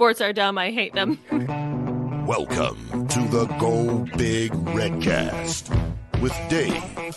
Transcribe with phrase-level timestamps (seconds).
[0.00, 0.56] Sports are dumb.
[0.56, 1.18] I hate them.
[2.26, 5.68] Welcome to the Go Big Redcast
[6.22, 6.72] with Dave,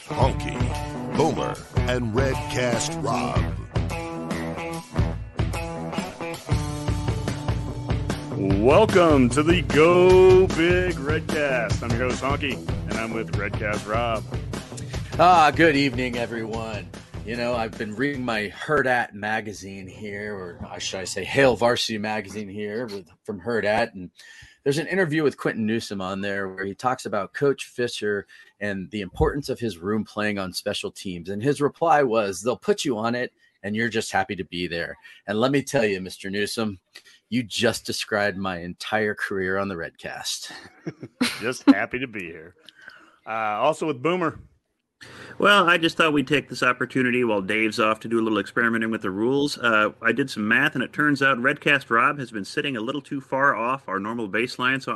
[0.10, 1.56] Honky, Boomer,
[1.90, 3.40] and Redcast Rob.
[8.62, 11.84] Welcome to the Go Big Redcast.
[11.84, 12.58] I'm your host Honky,
[12.90, 14.26] and I'm with Redcast Rob.
[15.18, 16.90] Ah, good evening, everyone.
[17.26, 21.98] You know, I've been reading my Hurrdat magazine here, or should I say, Hail Varsity
[21.98, 24.12] magazine here with from Hurrdat, and
[24.66, 28.28] there's an interview with Quentin Newsom on there where he talks about Coach Fisher
[28.60, 31.30] and the importance of his room playing on special teams.
[31.30, 33.32] And his reply was, "They'll put you on it,
[33.64, 36.30] and you're just happy to be there." And let me tell you, Mr.
[36.30, 36.82] Newsom,
[37.30, 40.52] you just described my entire career on the Redcast.
[41.40, 42.56] just happy to be here.
[43.26, 44.40] Uh, also with Boomer.
[45.40, 48.38] Well, I just thought we'd take this opportunity while Dave's off to do a little
[48.38, 49.58] experimenting with the rules.
[49.58, 52.82] Uh, I did some math, and it turns out Redcast Rob has been sitting a
[52.82, 54.82] little too far off our normal baseline.
[54.82, 54.94] So,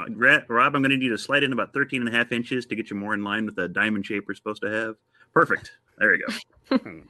[0.48, 2.76] Rob, I'm going to need to slide in about 13 and a half inches to
[2.76, 4.96] get you more in line with the diamond shape we're supposed to have.
[5.34, 5.72] Perfect.
[5.98, 6.28] There you
[6.70, 6.80] go.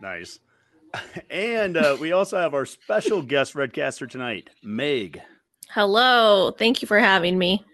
[0.00, 0.40] nice.
[1.30, 5.20] and uh, we also have our special guest redcaster tonight, Meg.
[5.70, 6.50] Hello.
[6.50, 7.64] Thank you for having me.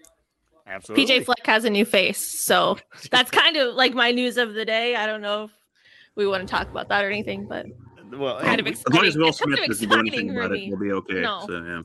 [0.66, 1.06] Absolutely.
[1.06, 2.44] PJ Fleck has a new face.
[2.44, 2.78] So
[3.10, 4.96] that's kind of like my news of the day.
[4.96, 5.50] I don't know if
[6.14, 7.66] we want to talk about that or anything, but
[8.12, 8.92] well, kind of exciting.
[8.92, 11.20] as long as Will Smith doesn't do anything about it, we'll be okay.
[11.20, 11.44] No.
[11.46, 11.82] So, yeah.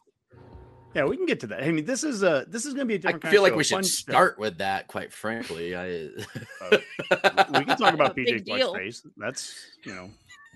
[0.96, 1.64] Yeah, we can get to that.
[1.64, 3.24] I mean, this is a this is going to be a different.
[3.24, 3.58] I feel like show.
[3.58, 4.42] we should Fun start show.
[4.42, 4.88] with that.
[4.88, 6.10] Quite frankly, I
[6.62, 6.78] uh,
[7.54, 8.72] we can talk about Big PJ deal.
[8.72, 9.12] Fleck's face.
[9.18, 10.10] That's you know,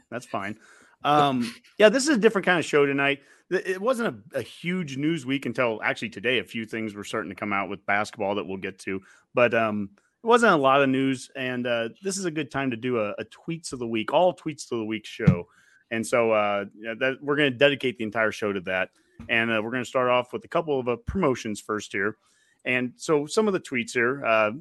[0.09, 0.57] that's fine.
[1.03, 3.21] Um, yeah, this is a different kind of show tonight.
[3.53, 6.39] It wasn't a, a huge news week until actually today.
[6.39, 9.01] A few things were starting to come out with basketball that we'll get to,
[9.33, 9.89] but um,
[10.23, 11.29] it wasn't a lot of news.
[11.35, 14.13] And uh, this is a good time to do a, a tweets of the week,
[14.13, 15.47] all tweets of the week show.
[15.91, 16.65] And so uh,
[16.99, 18.89] that we're going to dedicate the entire show to that.
[19.29, 22.17] And uh, we're going to start off with a couple of uh, promotions first here.
[22.65, 24.51] And so some of the tweets here, uh,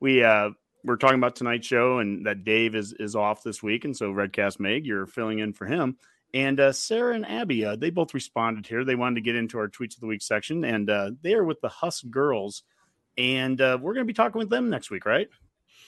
[0.00, 0.50] we uh,
[0.84, 4.12] we're talking about tonight's show and that Dave is is off this week, and so
[4.12, 5.96] Redcast Meg, you're filling in for him.
[6.36, 8.84] And uh, Sarah and Abby, uh, they both responded here.
[8.84, 11.44] They wanted to get into our tweets of the week section, and uh, they are
[11.44, 12.62] with the Husk girls,
[13.16, 15.30] and uh, we're going to be talking with them next week, right?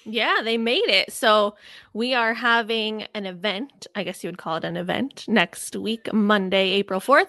[0.06, 1.12] Yeah, they made it.
[1.12, 1.56] So
[1.92, 3.86] we are having an event.
[3.94, 7.28] I guess you would call it an event next week, Monday, April 4th.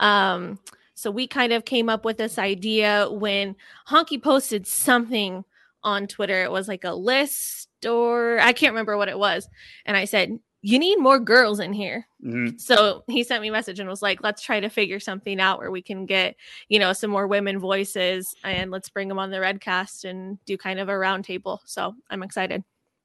[0.00, 0.58] Um,
[0.94, 3.56] so we kind of came up with this idea when
[3.88, 5.44] Honky posted something
[5.82, 6.42] on Twitter.
[6.42, 9.50] It was like a list or I can't remember what it was.
[9.84, 12.06] And I said, You need more girls in here.
[12.24, 12.58] Mhm.
[12.58, 15.58] So he sent me a message and was like, let's try to figure something out
[15.58, 16.36] where we can get,
[16.70, 20.56] you know, some more women voices and let's bring them on the Redcast and do
[20.56, 21.58] kind of a roundtable.
[21.66, 22.64] So I'm excited.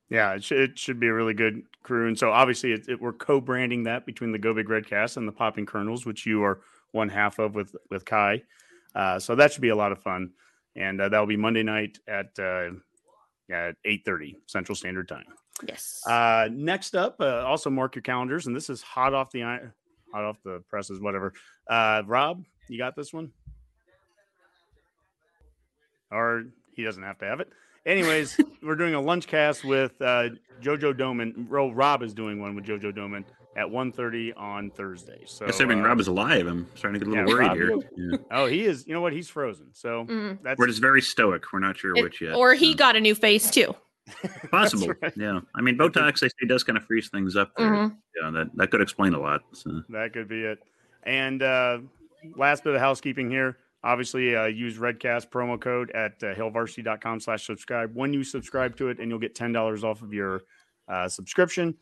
[0.09, 2.07] Yeah, it, sh- it should be a really good crew.
[2.07, 5.31] And so obviously, it, it, we're co-branding that between the Go Big Redcast and the
[5.33, 6.61] Popping Kernels, which you are
[6.91, 8.41] one half of with with Kai.
[8.95, 10.31] Uh, so that should be a lot of fun,
[10.75, 12.69] and uh, that will be Monday night at uh,
[13.51, 15.25] at eight thirty Central Standard Time.
[15.67, 16.01] Yes.
[16.07, 20.23] Uh, next up, uh, also mark your calendars, and this is hot off the hot
[20.23, 21.33] off the presses, whatever.
[21.69, 23.31] Uh, Rob, you got this one,
[26.11, 26.45] or
[26.75, 27.49] he doesn't have to have it.
[27.85, 30.29] Anyways, we're doing a lunch cast with uh,
[30.61, 31.45] JoJo Domann.
[31.49, 35.23] Ro- Rob is doing one with JoJo Domann at 1.30 on Thursday.
[35.25, 37.83] So, Assuming uh, Rob is alive, I'm starting to get a little yeah, worried Rob,
[37.95, 38.09] here.
[38.11, 38.17] Yeah.
[38.31, 38.85] oh, he is.
[38.87, 39.13] You know what?
[39.13, 39.67] He's frozen.
[39.73, 40.41] So Mhm.
[40.43, 41.51] that's We're just very stoic.
[41.51, 42.35] We're not sure It- which yet.
[42.35, 42.77] or he so.
[42.77, 43.75] got a new face too.
[44.51, 44.93] possible.
[45.01, 45.13] right.
[45.15, 46.19] Yeah, I mean Botox.
[46.19, 47.51] They say does kind of freeze things up.
[47.55, 47.69] There.
[47.69, 47.95] Mhm.
[48.21, 49.41] Yeah, that that could explain a lot.
[49.53, 49.83] So.
[49.89, 50.59] That could be it.
[51.03, 51.79] And uh,
[52.35, 53.57] last bit of housekeeping here.
[53.83, 58.89] Obviously, uh, use Redcast promo code at uh, hailvarsity.com slash subscribe when you subscribe to
[58.89, 60.41] it, and you'll get $10 off of your
[60.89, 61.75] uh, subscription.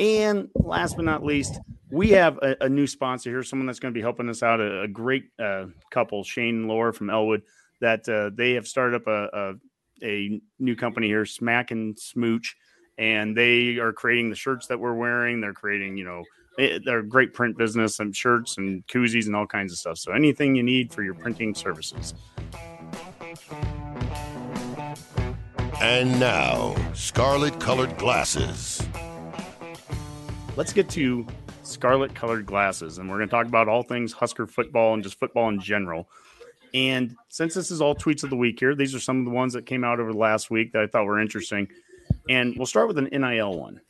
[0.00, 1.60] And last but not least,
[1.90, 4.58] we have a, a new sponsor here, someone that's going to be helping us out,
[4.58, 7.42] a, a great uh, couple, Shane and Laura from Elwood,
[7.82, 9.28] that uh, they have started up a,
[10.02, 12.56] a, a new company here, Smack n' Smooch,
[12.96, 15.42] and they are creating the shirts that we're wearing.
[15.42, 16.24] They're creating, you know,
[16.56, 19.98] it, they're a great print business and shirts and koozies and all kinds of stuff.
[19.98, 22.14] So anything you need for your printing services.
[25.82, 28.82] And now, scarlet colored glasses.
[30.56, 31.26] Let's get to
[31.62, 32.98] scarlet colored glasses.
[32.98, 36.08] And we're going to talk about all things Husker football and just football in general.
[36.74, 39.30] And since this is all tweets of the week here, these are some of the
[39.30, 41.68] ones that came out over the last week that I thought were interesting.
[42.28, 43.80] And we'll start with an NIL one.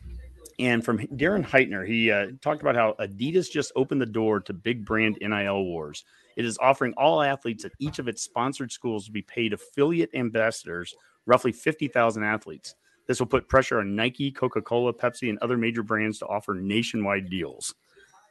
[0.58, 4.52] And from Darren Heitner, he uh, talked about how Adidas just opened the door to
[4.52, 6.04] big brand NIL wars.
[6.36, 10.10] It is offering all athletes at each of its sponsored schools to be paid affiliate
[10.14, 12.74] ambassadors, roughly 50,000 athletes.
[13.10, 16.54] This will put pressure on Nike, Coca Cola, Pepsi, and other major brands to offer
[16.54, 17.74] nationwide deals.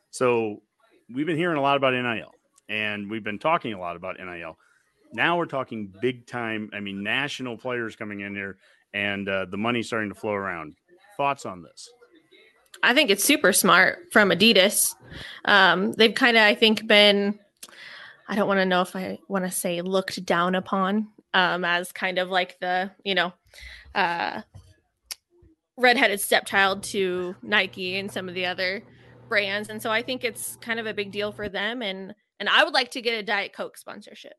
[0.10, 0.62] So
[1.14, 2.34] we've been hearing a lot about NIL
[2.70, 4.58] and we've been talking a lot about NIL.
[5.12, 8.58] Now we're talking big time, I mean, national players coming in here
[8.94, 10.76] and uh, the money starting to flow around.
[11.18, 11.90] Thoughts on this?
[12.82, 14.96] I think it's super smart from Adidas.
[15.44, 17.38] Um, they've kind of, I think, been,
[18.30, 21.92] I don't want to know if I want to say looked down upon um, as
[21.92, 23.34] kind of like the, you know,
[23.94, 24.42] uh,
[25.80, 28.84] redheaded stepchild to Nike and some of the other
[29.28, 29.70] brands.
[29.70, 31.81] And so I think it's kind of a big deal for them.
[31.81, 34.34] And, and I would like to get a Diet Coke sponsorship.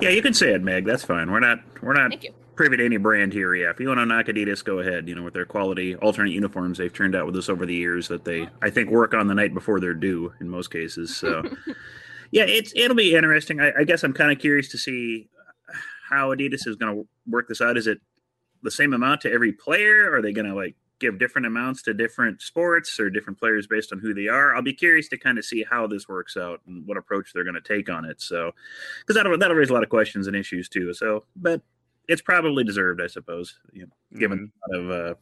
[0.00, 0.84] Yeah, you can say it, Meg.
[0.84, 1.30] That's fine.
[1.30, 2.12] We're not we're not
[2.56, 3.54] privy to any brand here.
[3.54, 5.08] Yeah, if you want to knock Adidas, go ahead.
[5.08, 8.08] You know, with their quality alternate uniforms they've turned out with us over the years
[8.08, 11.16] that they I think work on the night before they're due in most cases.
[11.16, 11.42] So
[12.30, 13.60] yeah, it's it'll be interesting.
[13.60, 15.28] I, I guess I'm kind of curious to see
[16.08, 17.76] how Adidas is going to work this out.
[17.76, 17.98] Is it
[18.64, 20.12] the same amount to every player?
[20.12, 20.74] Are they going to like
[21.04, 24.54] give different amounts to different sports or different players based on who they are.
[24.54, 27.44] I'll be curious to kind of see how this works out and what approach they're
[27.44, 28.20] going to take on it.
[28.20, 28.52] So,
[29.00, 30.94] because that'll that'll raise a lot of questions and issues too.
[30.94, 31.60] So, but
[32.08, 34.74] it's probably deserved, I suppose, you know, given mm-hmm.
[34.74, 35.14] a lot of uh,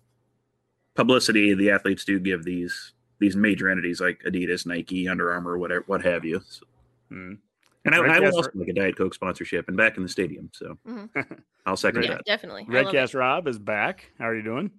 [0.95, 5.85] publicity the athletes do give these these major entities like Adidas, Nike, Under Armour, whatever,
[5.87, 6.43] what have you.
[6.49, 6.67] So,
[7.11, 7.39] mm.
[7.85, 10.51] And I, I will also make a Diet Coke sponsorship and back in the stadium.
[10.53, 11.21] So mm-hmm.
[11.67, 12.25] I'll second yeah, that.
[12.25, 12.65] Definitely.
[12.67, 14.11] Redcast Rob is back.
[14.19, 14.71] How are you doing?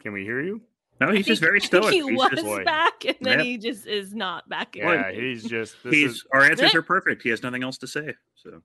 [0.00, 0.60] Can we hear you?
[1.00, 1.92] No, he's just very stoic.
[1.92, 3.46] He he's was just, back, and then yep.
[3.46, 4.76] he just is not back.
[4.76, 4.88] Again.
[4.88, 5.76] Yeah, he's just.
[5.82, 7.22] He's is, our answers are perfect.
[7.22, 8.14] He has nothing else to say.
[8.36, 8.62] So,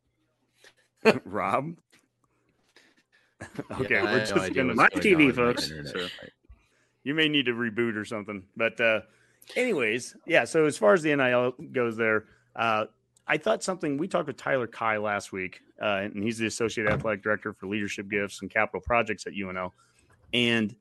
[1.25, 1.75] Rob.
[3.79, 5.67] okay, yeah, we're just gonna my TV, folks.
[5.67, 6.07] So.
[7.03, 9.01] You may need to reboot or something, but uh,
[9.55, 10.43] anyways, yeah.
[10.43, 12.85] So as far as the NIL goes, there, uh,
[13.27, 13.97] I thought something.
[13.97, 17.67] We talked with Tyler Kai last week, uh, and he's the associate athletic director for
[17.67, 19.71] leadership gifts and capital projects at UNL
[20.33, 20.75] and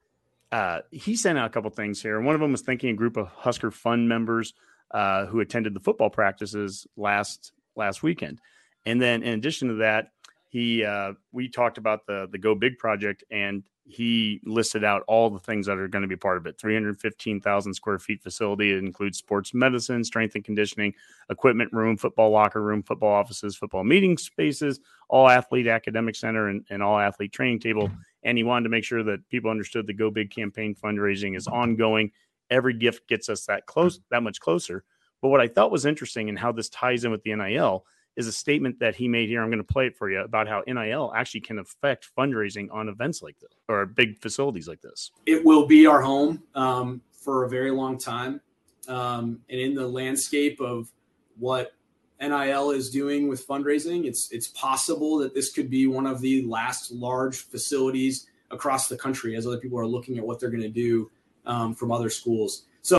[0.51, 2.21] uh, he sent out a couple things here.
[2.21, 4.55] One of them was thanking a group of Husker Fund members
[4.91, 8.41] uh, who attended the football practices last last weekend.
[8.87, 10.13] And then, in addition to that,
[10.49, 15.31] he uh, we talked about the the Go Big project, and he listed out all
[15.31, 18.71] the things that are going to be part of it 315,000 square feet facility.
[18.71, 20.93] It includes sports medicine, strength and conditioning,
[21.31, 26.67] equipment room, football locker room, football offices, football meeting spaces, all athlete academic center, and,
[26.69, 27.91] and all athlete training table.
[28.25, 31.47] And he wanted to make sure that people understood the Go Big campaign fundraising is
[31.47, 32.13] ongoing.
[32.51, 34.85] Every gift gets us that close, that much closer.
[35.23, 37.87] But what I thought was interesting and how this ties in with the NIL
[38.19, 39.41] is a statement that he made here.
[39.41, 42.89] I'm going to play it for you about how NIL actually can affect fundraising on
[42.89, 45.13] events like this or big facilities like this.
[45.25, 48.41] It will be our home um, for a very long time.
[48.89, 50.91] Um, and in the landscape of
[51.39, 51.75] what
[52.21, 56.43] NIL is doing with fundraising, it's it's possible that this could be one of the
[56.43, 60.63] last large facilities across the country as other people are looking at what they're going
[60.63, 61.09] to do
[61.47, 62.65] um, from other schools.
[62.83, 62.99] So,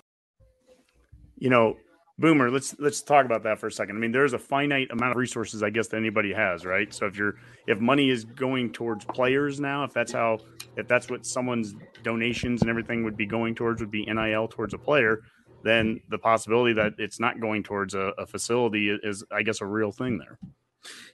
[1.37, 1.75] you know,
[2.19, 3.95] Boomer, let's let's talk about that for a second.
[3.95, 6.93] I mean, there's a finite amount of resources, I guess, that anybody has, right?
[6.93, 7.35] So if you're
[7.65, 10.39] if money is going towards players now, if that's how
[10.75, 14.73] if that's what someone's donations and everything would be going towards would be NIL towards
[14.73, 15.21] a player,
[15.63, 19.65] then the possibility that it's not going towards a, a facility is, I guess, a
[19.65, 20.37] real thing there.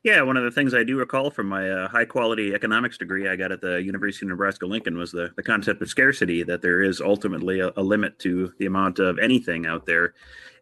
[0.04, 3.28] Yeah, one of the things I do recall from my uh, high quality economics degree
[3.28, 6.62] I got at the University of Nebraska Lincoln was the, the concept of scarcity, that
[6.62, 10.14] there is ultimately a, a limit to the amount of anything out there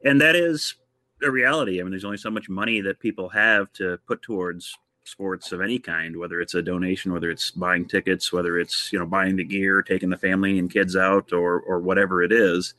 [0.03, 0.75] and that is
[1.23, 1.79] a reality.
[1.79, 5.59] I mean, there's only so much money that people have to put towards sports of
[5.61, 9.35] any kind, whether it's a donation, whether it's buying tickets, whether it's you know buying
[9.35, 12.73] the gear, taking the family and kids out, or or whatever it is.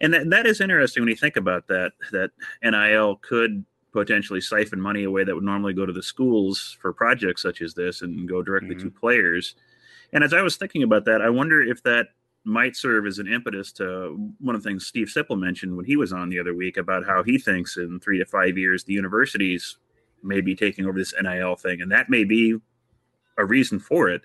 [0.00, 1.92] And that that is interesting when you think about that.
[2.12, 2.30] That
[2.62, 7.42] NIL could potentially siphon money away that would normally go to the schools for projects
[7.42, 8.88] such as this and go directly mm-hmm.
[8.88, 9.54] to players.
[10.12, 12.08] And as I was thinking about that, I wonder if that
[12.44, 15.96] might serve as an impetus to one of the things Steve Sipple mentioned when he
[15.96, 18.92] was on the other week about how he thinks in three to five years the
[18.92, 19.78] universities
[20.22, 22.56] may be taking over this NIL thing, and that may be
[23.38, 24.22] a reason for it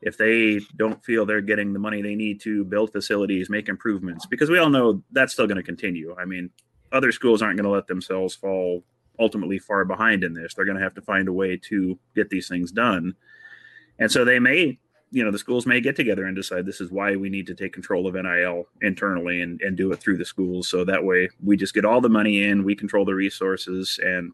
[0.00, 4.26] if they don't feel they're getting the money they need to build facilities, make improvements,
[4.26, 6.14] because we all know that's still going to continue.
[6.18, 6.50] I mean,
[6.92, 8.84] other schools aren't going to let themselves fall
[9.18, 10.54] ultimately far behind in this.
[10.54, 13.14] They're going to have to find a way to get these things done.
[13.98, 14.78] And so they may
[15.14, 17.54] you know the schools may get together and decide this is why we need to
[17.54, 20.66] take control of NIL internally and, and do it through the schools.
[20.68, 24.32] So that way we just get all the money in, we control the resources, and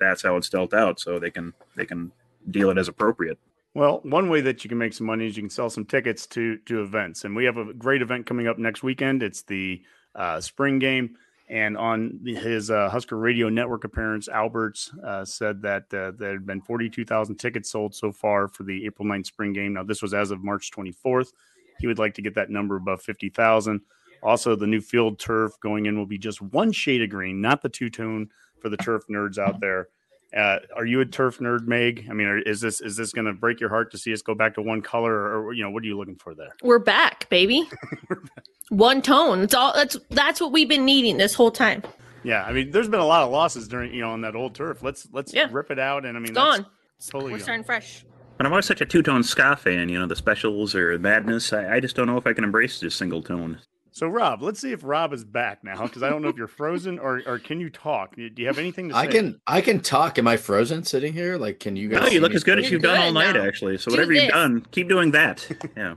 [0.00, 0.98] that's how it's dealt out.
[0.98, 2.10] So they can they can
[2.50, 3.38] deal it as appropriate.
[3.74, 6.26] Well, one way that you can make some money is you can sell some tickets
[6.28, 9.22] to to events, and we have a great event coming up next weekend.
[9.22, 9.82] It's the
[10.14, 11.18] uh, spring game,
[11.52, 16.46] and on his uh, Husker Radio Network appearance, Alberts uh, said that uh, there had
[16.46, 19.74] been forty two thousand tickets sold so far for the April 9th spring game.
[19.74, 21.34] Now, this was as of March twenty fourth.
[21.78, 23.82] He would like to get that number above fifty thousand.
[24.22, 27.60] Also, the new field turf going in will be just one shade of green, not
[27.60, 29.88] the two tone for the turf nerds out there.
[30.36, 32.06] Uh, are you a turf nerd, Meg?
[32.10, 34.22] I mean, are, is this is this going to break your heart to see us
[34.22, 36.54] go back to one color, or, or you know, what are you looking for there?
[36.62, 37.68] We're back, baby.
[38.70, 39.40] One tone.
[39.40, 39.74] It's all.
[39.74, 41.82] That's that's what we've been needing this whole time.
[42.22, 44.54] Yeah, I mean, there's been a lot of losses during you know on that old
[44.54, 44.82] turf.
[44.82, 45.48] Let's let's Yeah.
[45.50, 46.66] rip it out, and I mean, It's that's gone.
[47.10, 47.42] Totally We're gone.
[47.44, 48.04] starting fresh.
[48.38, 51.52] But I'm always such a two tone ska fan, you know, the specials or madness.
[51.52, 53.58] I, I just don't know if I can embrace this single tone.
[53.94, 56.48] So, Rob, let's see if Rob is back now, because I don't know if you're
[56.48, 58.16] frozen or or can you talk?
[58.16, 59.00] Do you have anything to say?
[59.00, 60.18] I can I can talk.
[60.18, 61.36] Am I frozen sitting here?
[61.36, 62.00] Like, can you guys?
[62.00, 63.44] No, you look as good as you've done all night, now.
[63.44, 63.76] actually.
[63.76, 65.46] So Do whatever you've done, keep doing that.
[65.76, 65.94] Yeah.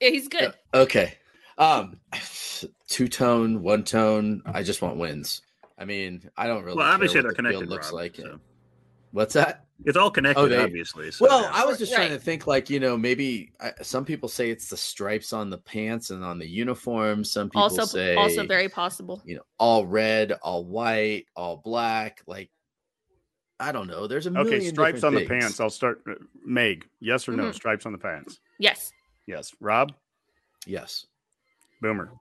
[0.00, 0.52] Yeah, he's good.
[0.74, 1.14] Okay.
[1.58, 2.00] Um,
[2.88, 4.42] two tone, one tone.
[4.44, 5.42] I just want wins.
[5.78, 6.76] I mean, I don't really.
[6.76, 7.58] Well, care obviously what they're the connected.
[7.60, 8.16] field looks Rob, like.
[8.16, 8.40] so.
[9.12, 9.66] What's that?
[9.84, 11.10] It's all connected, Oh, they- obviously.
[11.10, 11.50] So, Well, yeah.
[11.52, 14.68] I was just trying to think, like you know, maybe I, some people say it's
[14.68, 17.24] the stripes on the pants and on the uniform.
[17.24, 19.20] Some people Also, say also very possible.
[19.24, 22.22] you know, all red, all white, all black.
[22.26, 22.50] Like,
[23.60, 24.06] I don't know.
[24.06, 25.60] There's a million Okay, stripes on different the pants.
[25.60, 26.02] I'll start.
[26.08, 26.14] uh,
[26.44, 27.44] Meg, yes or no?
[27.50, 27.54] Mhm.
[27.54, 28.40] Stripes on the pants.
[28.58, 28.92] Yes.
[29.26, 29.52] Yes.
[29.60, 29.92] Rob,
[30.66, 31.06] Yes.
[31.80, 32.12] Boomer.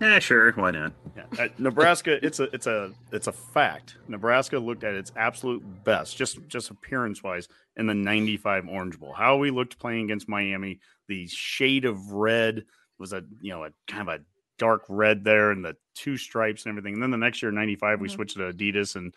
[0.00, 0.52] Yeah, sure.
[0.52, 0.92] Why not?
[1.16, 1.24] Yeah.
[1.38, 3.96] At Nebraska, it's a it's a it's a fact.
[4.08, 9.12] Nebraska looked at its absolute best, just just appearance wise, in the '95 Orange Bowl.
[9.12, 12.64] How we looked playing against Miami, the shade of red
[12.98, 14.24] was a you know a kind of a
[14.58, 16.94] dark red there, and the two stripes and everything.
[16.94, 18.12] And then the next year, '95, we Mhm.
[18.12, 19.14] switched to Adidas and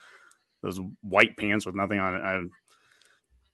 [0.63, 2.19] those white pants with nothing on it.
[2.21, 2.41] I,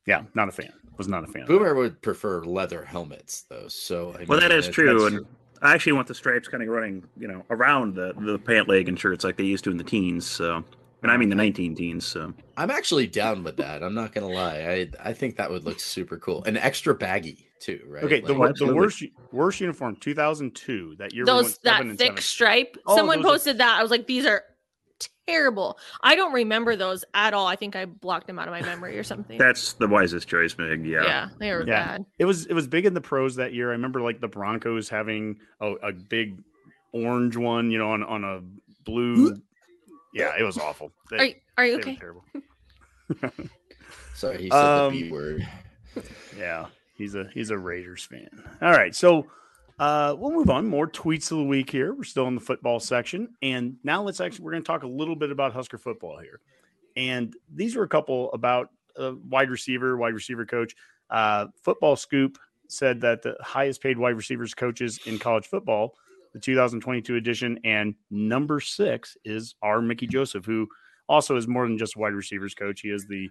[0.06, 0.72] yeah, not a fan.
[0.98, 1.46] Was not a fan.
[1.46, 3.68] Boomer would prefer leather helmets, though.
[3.68, 5.00] So I Well, that mean, is that- true.
[5.01, 5.25] that's And
[5.63, 8.88] I actually want the stripes kind of running, you know, around the, the pant leg
[8.89, 10.27] and shirts like they used to in the teens.
[10.29, 10.63] So,
[11.01, 12.05] and I mean the 19 teens.
[12.05, 13.82] So, I'm actually down with that.
[13.84, 14.60] I'm not gonna lie.
[15.03, 18.03] I I think that would look super cool and extra baggy too, right?
[18.03, 21.24] Okay, the, Like- wor- the worst worst uniform 2002 that year.
[21.24, 22.22] we Those went that seven thick seven.
[22.22, 22.77] stripe.
[22.86, 23.79] Oh, Someone those are- posted that.
[23.79, 24.43] I was like, these are
[25.27, 25.77] terrible.
[26.01, 27.48] I don't remember those at all.
[27.48, 29.38] I think I blocked them out of my memory or something.
[29.38, 30.86] that's the wisest choice, Meg.
[30.86, 31.03] Yeah.
[31.03, 31.30] yeah.
[31.39, 31.86] they were Yeah.
[31.86, 32.06] bad.
[32.20, 33.70] It was it was big in the pros that year.
[33.70, 36.42] I remember like the Broncos having a, a big
[36.92, 38.42] orange one, you know, on on a
[38.84, 39.42] blue.
[40.13, 40.92] Yeah, it was awful.
[41.10, 41.96] They, Are you, are you okay?
[41.96, 42.24] terrible.
[44.15, 45.48] Sorry, he said Um, the B word.
[46.38, 48.30] Yeah, he's a he's a Raiders fan.
[48.62, 49.27] All right, so
[49.80, 50.68] uh, we'll move on.
[50.68, 51.94] More tweets of the week here.
[51.94, 54.88] We're still in the football section, and now let's actually we're going to talk a
[54.88, 56.39] little bit about Husker football here.
[56.96, 60.75] And these are a couple about uh, wide receiver, wide receiver coach.
[61.10, 62.38] Uh, football Scoop
[62.68, 65.96] said that the highest paid wide receivers coaches in college football,
[66.34, 70.68] the 2022 edition, and number six is our Mickey Joseph, who
[71.10, 72.82] also is more than just a wide receivers coach.
[72.82, 73.30] He is the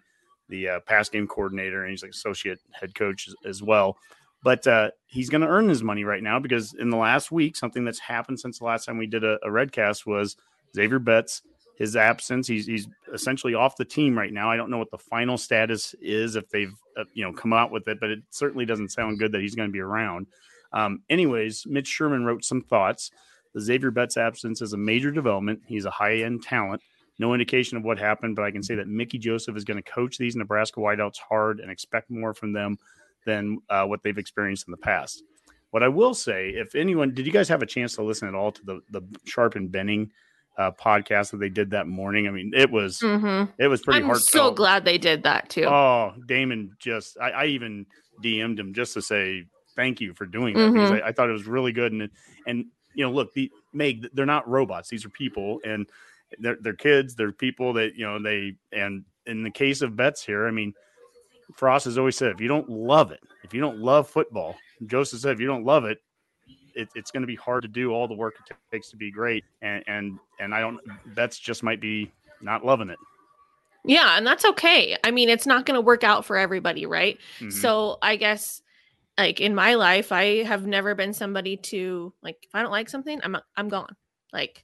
[0.48, 3.96] the uh, pass game coordinator, and he's like associate head coach as, as well.
[4.42, 7.56] But uh, he's going to earn his money right now because in the last week,
[7.56, 10.36] something that's happened since the last time we did a, a redcast was
[10.74, 11.42] Xavier Betts.
[11.78, 14.50] His absence, he's he's essentially off the team right now.
[14.50, 17.72] I don't know what the final status is if they've uh, you know come out
[17.72, 20.26] with it, but it certainly doesn't sound good that he's going to be around.
[20.72, 23.10] Um, anyways, Mitch Sherman wrote some thoughts.
[23.54, 25.60] The Xavier Betts absence is a major development.
[25.66, 26.82] He's a high end talent.
[27.18, 29.90] No indication of what happened, but I can say that Mickey Joseph is going to
[29.90, 32.78] coach these Nebraska wideouts hard and expect more from them
[33.24, 35.22] than uh, what they've experienced in the past.
[35.70, 38.34] What I will say, if anyone, did you guys have a chance to listen at
[38.34, 40.10] all to the the Sharp and Benning
[40.58, 42.28] uh, podcast that they did that morning?
[42.28, 43.50] I mean, it was mm-hmm.
[43.58, 44.18] it was pretty I'm hard.
[44.20, 45.64] so glad they did that too.
[45.64, 47.86] Oh, Damon just I, I even
[48.22, 51.02] DM'd him just to say thank you for doing that because Mhm.
[51.02, 52.10] I, I thought it was really good and
[52.46, 55.86] and you know look the Meg they're not robots these are people and
[56.38, 60.22] they're they're kids they're people that you know they and in the case of Betts
[60.22, 60.74] here I mean
[61.54, 64.56] Frost has always said if you don't love it if you don't love football
[64.86, 65.98] Joseph said if you don't love it
[66.74, 69.10] it, it's going to be hard to do all the work it takes to be
[69.10, 70.80] great and and and I don't
[71.14, 72.98] Betts just might be not loving it
[73.84, 74.96] Yeah, and that's okay.
[75.04, 77.18] I mean, it's not going to work out for everybody, right?
[77.40, 77.52] Mhm.
[77.52, 78.62] So I guess
[79.18, 82.88] like in my life, I have never been somebody to like if I don't like
[82.88, 83.94] something, I'm I'm gone.
[84.32, 84.62] Like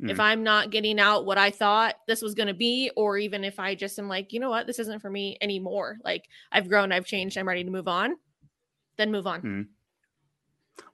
[0.00, 0.20] if Mhm.
[0.20, 3.58] I'm not getting out what I thought this was going to be or even if
[3.58, 5.98] I just am like, you know what, this isn't for me anymore.
[6.04, 8.16] Like I've grown, I've changed, I'm ready to move on.
[8.98, 9.42] then move on.
[9.42, 9.66] Mhm.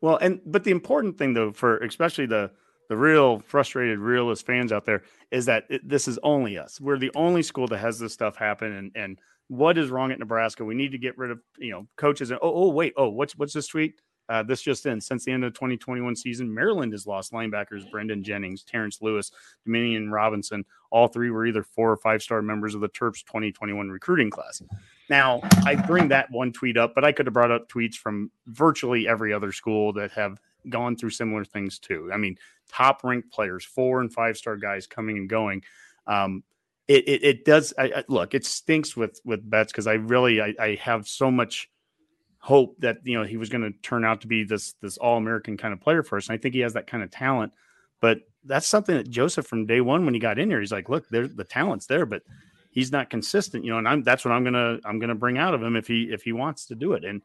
[0.01, 2.51] Well, and but the important thing though, for especially the
[2.89, 6.81] the real frustrated realist fans out there, is that it, this is only us.
[6.81, 8.73] We're the only school that has this stuff happen.
[8.73, 9.19] And and
[9.49, 10.65] what is wrong at Nebraska?
[10.65, 12.31] We need to get rid of you know coaches.
[12.31, 14.01] And oh oh wait oh what's what's this tweet?
[14.33, 17.91] Uh, this just in since the end of the 2021 season, Maryland has lost linebackers
[17.91, 19.31] Branden Jennings, Terrence Lewis,
[19.69, 20.65] Demeioun Robinson.
[20.91, 24.63] All three were either four or five star members of the Terps 2021 recruiting class.
[25.11, 28.31] Now, I bring that one tweet up, but I could have brought up tweets from
[28.47, 32.11] virtually every other school that have gone through similar things too.
[32.11, 32.39] I mean,
[32.71, 35.63] top ranked players, four and five star guys coming and going.
[36.07, 36.43] Um,
[36.89, 37.75] it, it, it does.
[37.79, 41.31] I, I, look, it stinks with with Betts because I really I, I have so
[41.31, 41.69] much
[42.43, 45.17] hope that you know he was going to turn out to be this this all
[45.17, 46.29] American kind of player for us.
[46.29, 47.53] And I think he has that kind of talent,
[48.01, 50.89] but that's something that Joseph from day one when he got in here, he's like,
[50.89, 52.23] look, there's the talent's there, but
[52.73, 55.55] he's not consistent, you know, and I'm that's what I'm gonna I'm gonna bring out
[55.55, 57.05] of him if he if he wants to do it.
[57.05, 57.23] And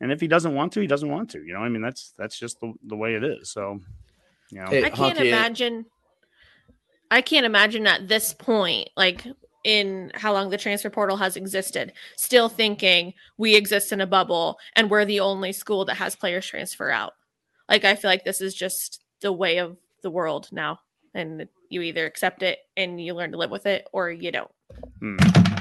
[0.00, 1.42] and if he doesn't want to, he doesn't want to.
[1.42, 3.50] You know, I mean that's that's just the, the way it is.
[3.50, 3.80] So
[4.50, 5.86] you know Hey, I can't Honky, eh, imagine.
[7.10, 9.26] I can't imagine at this point, like
[9.64, 14.58] in how long the transfer portal has existed, still thinking we exist in a bubble
[14.76, 17.12] and we're the only school that has players transfer out.
[17.68, 20.80] Like I feel like this is just the way of the world now,
[21.14, 24.50] and you either accept it and you learn to live with it, or you don't.
[24.98, 25.51] hmm.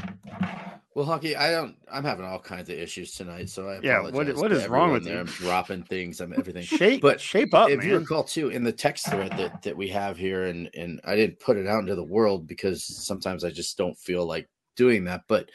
[0.94, 1.78] Well, Honky, I don't.
[1.90, 5.06] I'm having all kinds of issues tonight, so I Yeah, what- what is wrong with
[5.06, 5.14] there.
[5.14, 5.20] you?
[5.22, 6.20] I'm dropping things.
[6.20, 6.64] I'm everything.
[6.64, 9.88] shape But shape up, if you recall too, in the text thread that that we
[9.90, 13.52] have here, and and I didn't put it out into the world because sometimes I
[13.52, 15.22] just don't feel like doing that.
[15.30, 15.50] But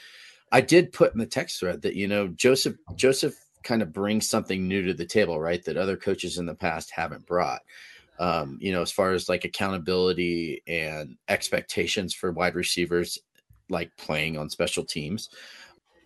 [0.53, 4.27] I did put in the text thread that you know Joseph Joseph kind of brings
[4.29, 5.63] something new to the table, right?
[5.65, 7.61] That other coaches in the past haven't brought.
[8.19, 13.19] Um, you know, as far as like accountability and expectations for wide receivers,
[13.69, 15.29] like playing on special teams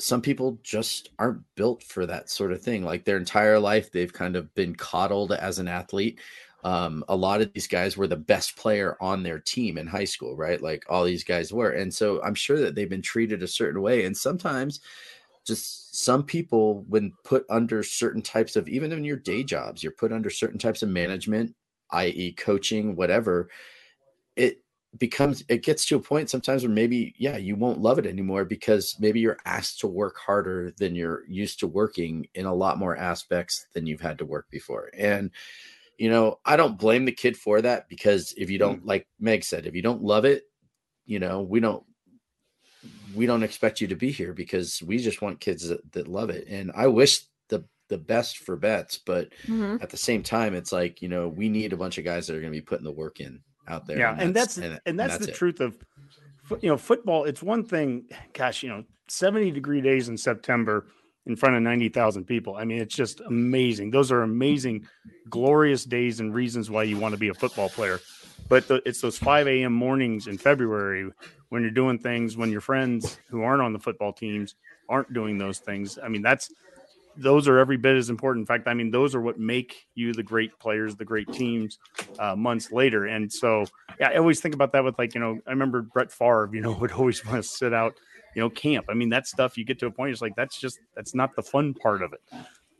[0.00, 2.84] some people just aren't built for that sort of thing.
[2.84, 6.18] Like their entire life, they've kind of been coddled as an athlete.
[6.64, 10.04] Um, a lot of these guys were the best player on their team in high
[10.04, 10.60] school, right?
[10.60, 11.70] Like all these guys were.
[11.70, 14.04] And so I'm sure that they've been treated a certain way.
[14.04, 14.80] And sometimes
[15.46, 19.92] just some people, when put under certain types of, even in your day jobs, you're
[19.92, 21.54] put under certain types of management,
[21.92, 23.48] i.e., coaching, whatever,
[24.36, 24.62] it
[24.98, 28.44] becomes it gets to a point sometimes where maybe yeah you won't love it anymore
[28.44, 32.76] because maybe you're asked to work harder than you're used to working in a lot
[32.78, 34.90] more aspects than you've had to work before.
[34.96, 35.30] And
[35.98, 39.44] you know i don't blame the kid for that because if you don't like meg
[39.44, 40.44] said if you don't love it
[41.04, 41.84] you know we don't
[43.12, 46.30] we don't expect you to be here because we just want kids that, that love
[46.30, 46.46] it.
[46.48, 49.82] And i wish the the best for Betts but Mhm.
[49.82, 52.36] at the same time it's like you know we need a bunch of guys that
[52.36, 54.98] are going to be putting the work in out there yeah, and that's and, and
[54.98, 55.34] that's, the it.
[55.34, 55.76] truth of
[56.60, 57.24] you know football.
[57.24, 60.86] It's one thing, gosh, you know, seventy degree days in September
[61.26, 62.56] in front of ninety thousand people.
[62.56, 63.90] I mean, it's just amazing.
[63.90, 64.86] Those are amazing,
[65.28, 68.00] glorious days and reasons why you want to be a football player.
[68.48, 69.72] But the, it's those five a.m.
[69.72, 71.10] mornings in February
[71.50, 74.54] when you're doing things when your friends who aren't on the football teams
[74.88, 75.98] aren't doing those things.
[76.02, 76.52] I mean, that's
[77.16, 78.42] those are every bit as important.
[78.42, 81.78] In fact, I mean, those are what make you the great players, the great teams
[82.18, 83.06] uh, months later.
[83.06, 83.64] And so,
[83.98, 86.60] yeah, I always think about that with like, you know, I remember Brett Favre, you
[86.60, 87.94] know, would always want to sit out,
[88.34, 88.86] you know, camp.
[88.88, 91.34] I mean, that stuff you get to a point, it's like, that's just, that's not
[91.36, 92.20] the fun part of it.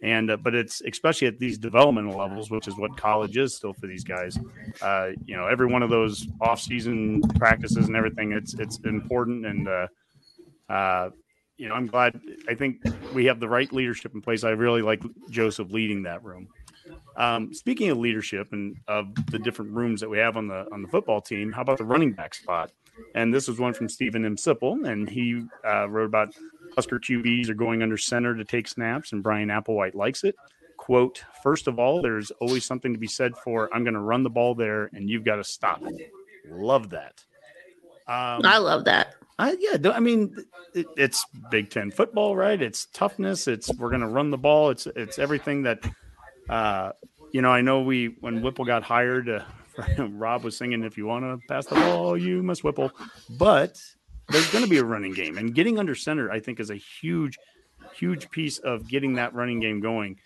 [0.03, 3.75] And, uh, but it's especially at these developmental levels, which is what college is still
[3.75, 4.38] for these guys.
[4.81, 9.45] Uh, you know, every one of those off season practices and everything, it's, it's important.
[9.45, 9.87] And, uh,
[10.71, 11.11] uh,
[11.61, 12.18] you know, I'm glad.
[12.49, 12.83] I think
[13.14, 14.44] we have the right leadership in place.
[14.44, 16.49] I really like Joseph leading that room.
[17.18, 20.81] Um, speaking of leadership and of the different rooms that we have on the on
[20.81, 22.73] the football team, how about the running back spot?
[23.14, 24.37] And this was one from Stephen M.
[24.37, 26.35] Sipple, and he uh, wrote about
[26.77, 30.37] Husker QBs are going under center to take snaps, and Bryan Applewhite likes it.
[30.79, 34.23] Quote: First of all, there's always something to be said for I'm going to run
[34.23, 36.11] the ball there, and you've got to stop it.
[36.49, 37.23] Love that.
[38.09, 39.14] Um, I love that.
[39.40, 40.37] I, yeah, I mean,
[40.74, 42.61] it, it's Big Ten football, right?
[42.61, 43.48] It's toughness.
[43.48, 44.68] It's we're going to run the ball.
[44.68, 45.83] It's it's everything that,
[46.50, 46.92] uh,
[47.33, 47.50] you know.
[47.50, 49.44] I know we when Whipple got hired, uh,
[49.98, 52.92] Rob was singing, "If you want to pass the ball, you must Whipple."
[53.31, 53.81] But
[54.29, 56.76] there's going to be a running game, and getting under center, I think, is a
[56.76, 57.38] huge,
[57.94, 60.18] huge piece of getting that running game going.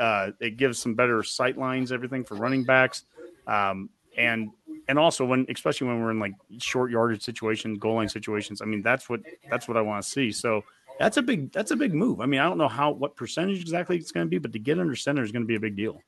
[0.00, 3.04] Uh, it gives some better sight lines, everything for running backs,
[3.46, 4.48] um, and
[4.88, 8.64] and also when especially when we're in like short yardage situations goal line situations i
[8.64, 10.62] mean that's what that's what i want to see so
[10.98, 13.60] that's a big that's a big move i mean i don't know how what percentage
[13.60, 15.60] exactly it's going to be but to get under center is going to be a
[15.60, 16.00] big deal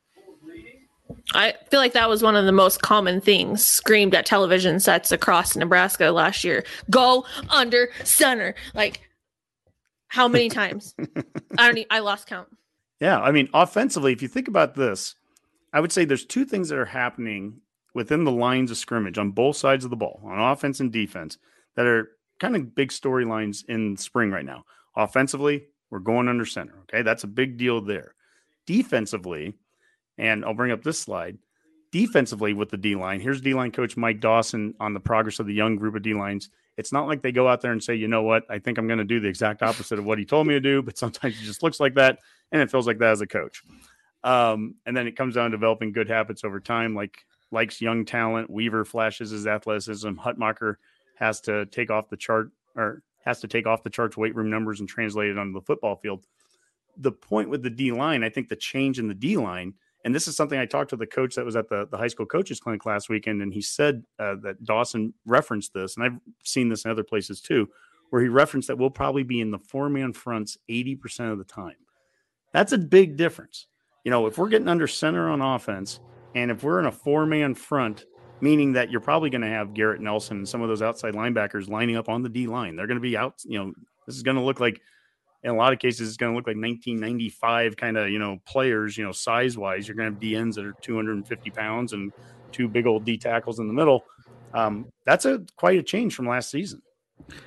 [1.35, 5.13] I feel like that was one of the most common things screamed at television sets
[5.13, 6.65] across Nebraska last year.
[6.91, 8.55] Go under center.
[8.75, 9.03] Like
[10.09, 10.95] how many times?
[11.59, 11.87] I don't.
[11.91, 12.49] I lost count.
[13.01, 15.15] Yeah, I mean, offensively, if you think about this,
[15.73, 17.61] I would say there's two things that are happening
[17.95, 21.39] within the lines of scrimmage on both sides of the ball, on offense and defense,
[21.77, 24.65] that are kind of big storylines in spring right now.
[24.97, 26.75] Offensively, we're going under center.
[26.83, 28.15] Okay, that's a big deal there.
[28.67, 29.55] Defensively,
[30.19, 31.39] and I'll bring up this slide.
[31.93, 35.47] Defensively, with the D line, here's D line coach Mike Dawson on the progress of
[35.47, 36.51] the young group of D lines.
[36.77, 38.89] It's not like they go out there and say, you know what, I think I'm
[38.89, 41.41] going to do the exact opposite of what he told me to do, but sometimes
[41.41, 42.19] it just looks like that
[42.51, 43.63] and it feels like that as a coach.
[44.25, 48.05] Um, and then it comes down to developing good habits over time, like likes young
[48.05, 48.51] talent.
[48.51, 50.15] Weaver flashes his athleticism.
[50.15, 50.77] Hutmacher
[51.17, 54.51] has to take off the chart or has to take off the charts weight room
[54.51, 56.25] numbers and translate it onto the football field.
[56.97, 60.15] The point with the D line, I think the change in the D line and
[60.15, 62.27] this is something I talked to the coach that was at the, the high school
[62.27, 66.69] coaches clinic last weekend, and he said uh, that Dawson referenced this, and I've seen
[66.69, 67.71] this in other places too,
[68.11, 71.45] where he referenced that we'll probably be in the four man fronts 80% of the
[71.45, 71.77] time.
[72.53, 73.67] That's a big difference.
[74.05, 76.01] You know, if we're getting under center on offense,
[76.35, 78.05] and if we're in a four man front,
[78.41, 81.69] meaning that you're probably going to have Garrett Nelson and some of those outside linebackers
[81.69, 83.35] lining up on the D line, they're going to be out.
[83.45, 83.73] You know,
[84.07, 84.81] this is going to look like
[85.45, 88.39] in a lot of cases it's going to look like 1995 kind of you know
[88.47, 92.13] players you know size wise you're going to have DNs that are 250 pounds and
[92.51, 94.05] two big old D tackles in the middle
[94.55, 96.81] um, that's a quite a change from last season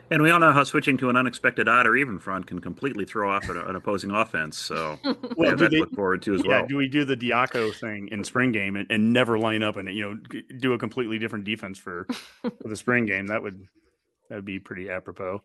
[0.10, 3.06] and we all know how switching to an unexpected odd or even front can completely
[3.06, 4.58] throw off an, an opposing offense.
[4.58, 6.68] So well, we have they, look forward to as yeah, well.
[6.68, 9.90] Do we do the Diaco thing in spring game and, and never line up and
[9.94, 12.08] you know do a completely different defense for,
[12.42, 13.28] for the spring game?
[13.28, 13.68] That would
[14.30, 15.42] that would be pretty apropos.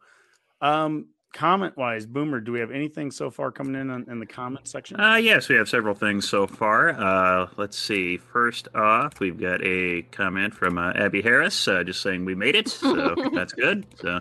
[0.60, 4.26] Um, comment wise, Boomer, do we have anything so far coming in on, in the
[4.26, 5.00] comment section?
[5.00, 6.90] Uh, yes, we have several things so far.
[6.90, 8.18] Uh, let's see.
[8.18, 12.54] First off, we've got a comment from uh, Abby Harris uh, just saying we made
[12.54, 12.68] it.
[12.68, 13.86] So that's good.
[14.00, 14.20] So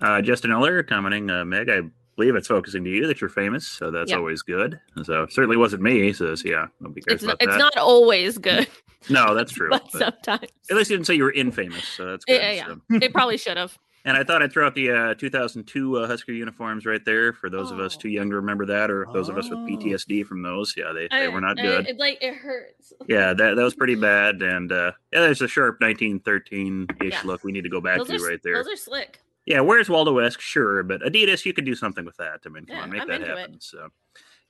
[0.00, 1.82] uh, Justin Eller commenting, uh, Meg, I
[2.16, 3.66] believe it's focusing to you that you're famous.
[3.66, 4.18] So that's yep.
[4.18, 4.80] always good.
[5.04, 6.12] So certainly wasn't me.
[6.12, 7.58] So yeah, nobody cares it's, about it's that.
[7.58, 8.66] not always good.
[9.08, 9.68] no, that's true.
[9.70, 10.50] but, but sometimes.
[10.70, 11.86] At least you didn't say you were infamous.
[11.86, 12.40] So that's good.
[12.40, 12.66] Yeah, yeah.
[12.66, 12.80] So.
[12.90, 13.78] it probably should have.
[14.06, 17.50] And I thought I'd throw out the uh, 2002 uh, Husker uniforms right there for
[17.50, 17.74] those oh.
[17.74, 18.00] of us oh.
[18.02, 19.32] too young to remember that, or those oh.
[19.32, 19.66] of us with oh.
[19.66, 20.74] PTSD from those.
[20.76, 21.88] Yeah, they, they were not good.
[21.88, 22.92] It, like it hurts.
[23.08, 24.40] Yeah, that, that was pretty bad.
[24.42, 27.20] And uh, yeah, there's a sharp 1913 ish yeah.
[27.24, 28.54] look we need to go back those to are, right there.
[28.54, 29.18] Those are slick.
[29.44, 30.40] Yeah, where's Waldo West?
[30.40, 32.40] Sure, but Adidas, you could do something with that.
[32.46, 33.54] I mean, come yeah, on, make I'm that happen.
[33.54, 33.62] It.
[33.62, 33.88] So.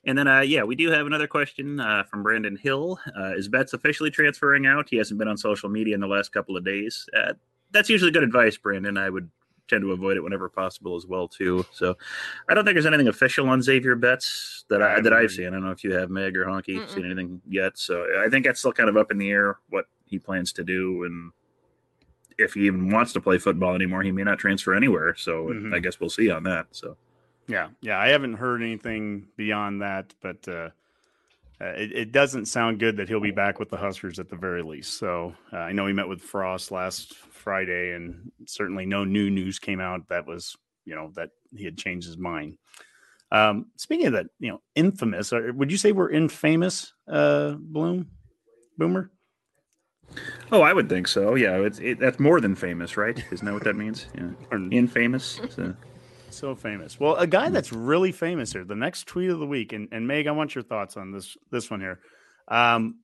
[0.05, 2.99] And then, uh, yeah, we do have another question uh, from Brandon Hill.
[3.19, 4.87] Uh, is Betts officially transferring out?
[4.89, 7.07] He hasn't been on social media in the last couple of days.
[7.17, 7.33] Uh,
[7.71, 8.97] that's usually good advice, Brandon.
[8.97, 9.29] I would
[9.67, 11.65] tend to avoid it whenever possible as well too.
[11.71, 11.95] So
[12.49, 15.47] I don't think there's anything official on Xavier Betts that I that I've seen.
[15.47, 16.89] I don't know if you have Meg or Honky Mm-mm.
[16.93, 17.77] seen anything yet.
[17.77, 20.63] So I think that's still kind of up in the air what he plans to
[20.63, 21.31] do and
[22.37, 25.15] if he even wants to play football anymore, he may not transfer anywhere.
[25.15, 25.73] So mm-hmm.
[25.73, 26.67] I guess we'll see on that.
[26.71, 26.95] So
[27.47, 30.69] yeah, yeah, I haven't heard anything beyond that, but uh,
[31.59, 34.35] uh, it, it, doesn't sound good that he'll be back with the Huskers at the
[34.35, 34.99] very least.
[34.99, 39.57] So uh, I know he met with Frost last Friday, and certainly no new news
[39.57, 42.57] came out that was you know that he had changed his mind.
[43.31, 45.33] Um, speaking of that, you know, infamous.
[45.33, 48.09] Uh, would you say we're infamous, uh, Bloom,
[48.77, 49.11] Boomer?
[50.51, 51.35] Oh, I would think so.
[51.35, 53.21] Yeah, it's it, that's more than famous, right?
[53.31, 54.07] Isn't that what that means?
[54.15, 55.41] Yeah, or infamous.
[55.49, 55.75] So.
[56.37, 56.99] So famous.
[56.99, 58.63] Well, a guy that's really famous here.
[58.63, 61.37] The next tweet of the week, and, and Meg, I want your thoughts on this
[61.51, 61.99] this one here.
[62.47, 62.99] Um,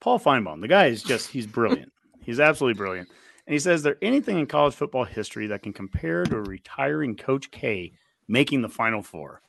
[0.00, 1.92] Paul Finebaum, the guy is just he's brilliant.
[2.22, 3.08] he's absolutely brilliant.
[3.46, 7.16] And he says, there anything in college football history that can compare to a retiring
[7.16, 7.92] Coach K
[8.28, 9.40] making the Final Four?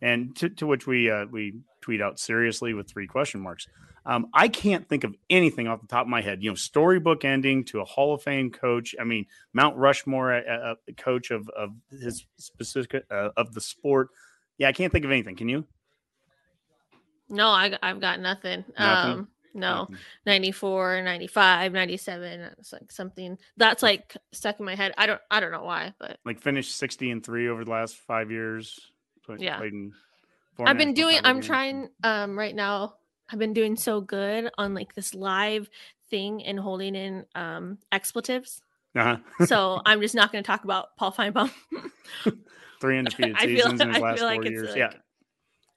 [0.00, 3.68] And to, to which we uh, we tweet out seriously with three question marks.
[4.04, 6.42] Um, I can't think of anything off the top of my head.
[6.42, 8.94] You know, storybook ending to a Hall of Fame coach.
[9.00, 14.08] I mean, Mount Rushmore, a, a coach of of his specific uh, of the sport.
[14.58, 15.36] Yeah, I can't think of anything.
[15.36, 15.64] Can you?
[17.28, 18.64] No, I, I've got nothing.
[18.78, 19.12] nothing?
[19.20, 19.88] Um, no,
[20.26, 22.40] 94, 95, 97.
[22.58, 24.92] It's like something that's like stuck in my head.
[24.96, 27.96] I don't, I don't know why, but like finished 60 and three over the last
[27.96, 28.78] five years.
[29.38, 29.60] yeah.
[30.64, 31.46] I've been doing, I'm games.
[31.46, 32.94] trying, um, right now.
[33.30, 35.68] I've been doing so good on like this live
[36.10, 38.62] thing and holding in, um, expletives.
[38.94, 39.46] Uh-huh.
[39.46, 41.50] so I'm just not going to talk about Paul Finebaum.
[42.80, 44.70] Three undefeated seasons in his last four like years.
[44.70, 44.92] Like yeah.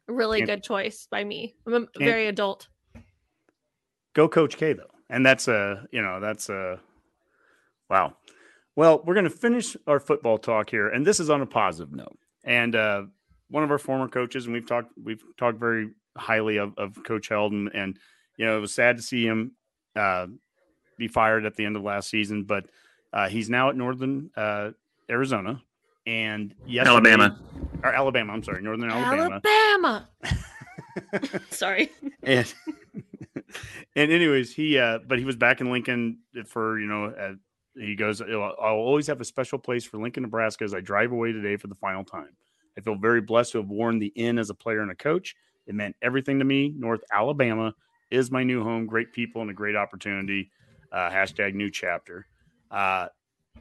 [0.08, 1.56] Really and, good choice by me.
[1.66, 2.68] I'm a very adult
[4.14, 4.90] go coach K though.
[5.10, 6.80] And that's a, you know, that's a
[7.90, 8.16] wow.
[8.76, 11.94] Well, we're going to finish our football talk here and this is on a positive
[11.94, 12.18] note.
[12.44, 13.04] And uh
[13.50, 17.30] one of our former coaches and we've talked we've talked very highly of, of coach
[17.30, 17.98] Heldon and
[18.38, 19.54] you know, it was sad to see him
[19.96, 20.28] uh
[20.98, 22.66] be fired at the end of last season, but
[23.14, 24.72] uh he's now at Northern uh
[25.10, 25.62] Arizona
[26.06, 27.40] and yes Alabama
[27.84, 29.42] or Alabama, I'm sorry, Northern Alabama.
[29.46, 30.10] Alabama.
[31.50, 31.92] Sorry.
[32.24, 32.54] and
[33.96, 37.06] and anyways, he uh, but he was back in Lincoln for you know.
[37.06, 37.34] Uh,
[37.78, 41.34] he goes, I'll always have a special place for Lincoln, Nebraska as I drive away
[41.34, 42.30] today for the final time.
[42.78, 45.36] I feel very blessed to have worn the N as a player and a coach.
[45.68, 46.74] It meant everything to me.
[46.78, 47.74] North Alabama
[48.12, 48.86] is my new home.
[48.86, 50.52] Great people and a great opportunity.
[50.92, 52.28] Uh, hashtag new chapter.
[52.72, 53.08] Uh,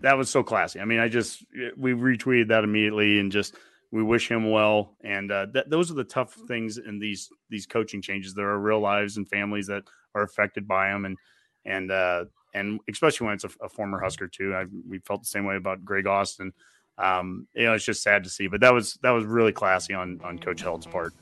[0.00, 0.80] that was so classy.
[0.80, 1.44] I mean, I just
[1.76, 3.56] we retweeted that immediately and just
[3.90, 4.96] we wish him well.
[5.04, 8.34] And uh, th- those are the tough things in these these coaching changes.
[8.34, 11.16] There are real lives and families that are affected by them, and
[11.64, 14.54] and uh, and especially when it's a, a former Husker too.
[14.54, 16.52] I, we felt the same way about Greg Austin.
[16.98, 19.94] Um, you know, it's just sad to see, but that was that was really classy
[19.94, 21.14] on on Coach Held's part.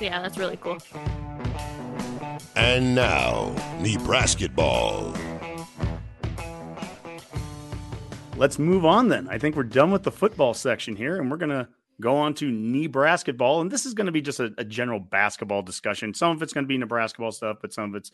[0.00, 0.78] Yeah, that's really cool.
[2.56, 5.14] And now, Nebraska ball.
[8.36, 9.28] Let's move on then.
[9.28, 11.68] I think we're done with the football section here, and we're gonna
[12.00, 13.60] go on to Nebraska ball.
[13.60, 16.14] And this is going to be just a, a, general basketball discussion.
[16.14, 18.12] Some of it's going to be Nebraska ball stuff, but some of it's,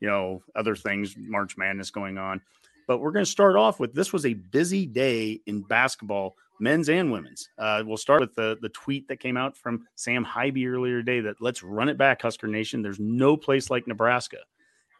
[0.00, 2.40] you know, other things, March Madness going on.
[2.86, 6.88] But we're going to start off with this was a busy day in basketball, men's
[6.88, 7.48] and women's.
[7.58, 11.20] Uh, we'll start with the the tweet that came out from Sam Haiby earlier today
[11.20, 12.82] that let's run it back, Husker Nation.
[12.82, 14.38] There's no place like Nebraska.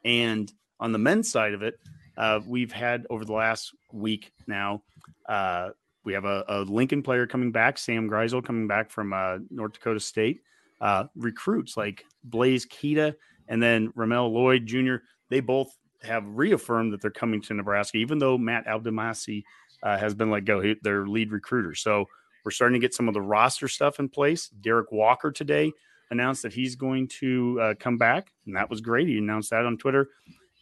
[0.04, 1.78] And on the men's side of it,
[2.16, 4.82] uh, we've had over the last week now.
[5.28, 5.70] Uh,
[6.04, 9.72] we have a, a, Lincoln player coming back, Sam Griesel coming back from uh, North
[9.72, 10.42] Dakota State.
[10.80, 13.14] Uh, recruits like Blaise Keita
[13.48, 14.96] and then Ramel Lloyd Jr.
[15.30, 19.44] They both have reaffirmed that they're coming to Nebraska, even though Matt Abdelmassih
[19.84, 21.74] uh, has been let go, he, their lead recruiter.
[21.74, 22.08] So
[22.44, 24.48] we're starting to get some of the roster stuff in place.
[24.48, 25.72] Derek Walker today
[26.10, 29.08] announced that he's going to uh, come back, and that was great.
[29.08, 30.08] He announced that on Twitter.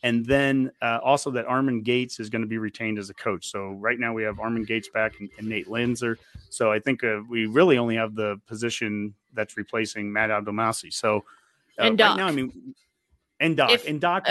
[0.05, 3.49] And then uh, also that Armon Gates is going to be retained as a coach.
[3.49, 6.17] So right now we have Armon Gates back and, and Nate Loenser.
[6.51, 10.93] So I think uh, we really only have the position that's replacing Matt Abdelmassih.
[10.93, 11.25] So
[11.79, 12.11] uh, and Doc.
[12.11, 12.75] right now, I mean,
[13.39, 14.25] and Doc, if, and Doc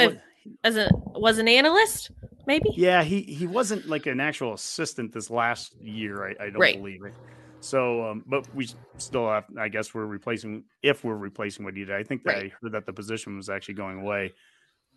[0.63, 2.11] as a was an analyst,
[2.47, 2.69] maybe.
[2.75, 6.27] Yeah, he he wasn't like an actual assistant this last year.
[6.27, 6.77] I, I don't right.
[6.77, 7.13] believe it.
[7.59, 9.45] So, um, but we still have.
[9.57, 11.95] I guess we're replacing if we're replacing what he did.
[11.95, 12.45] I think that right.
[12.45, 14.33] I heard that the position was actually going away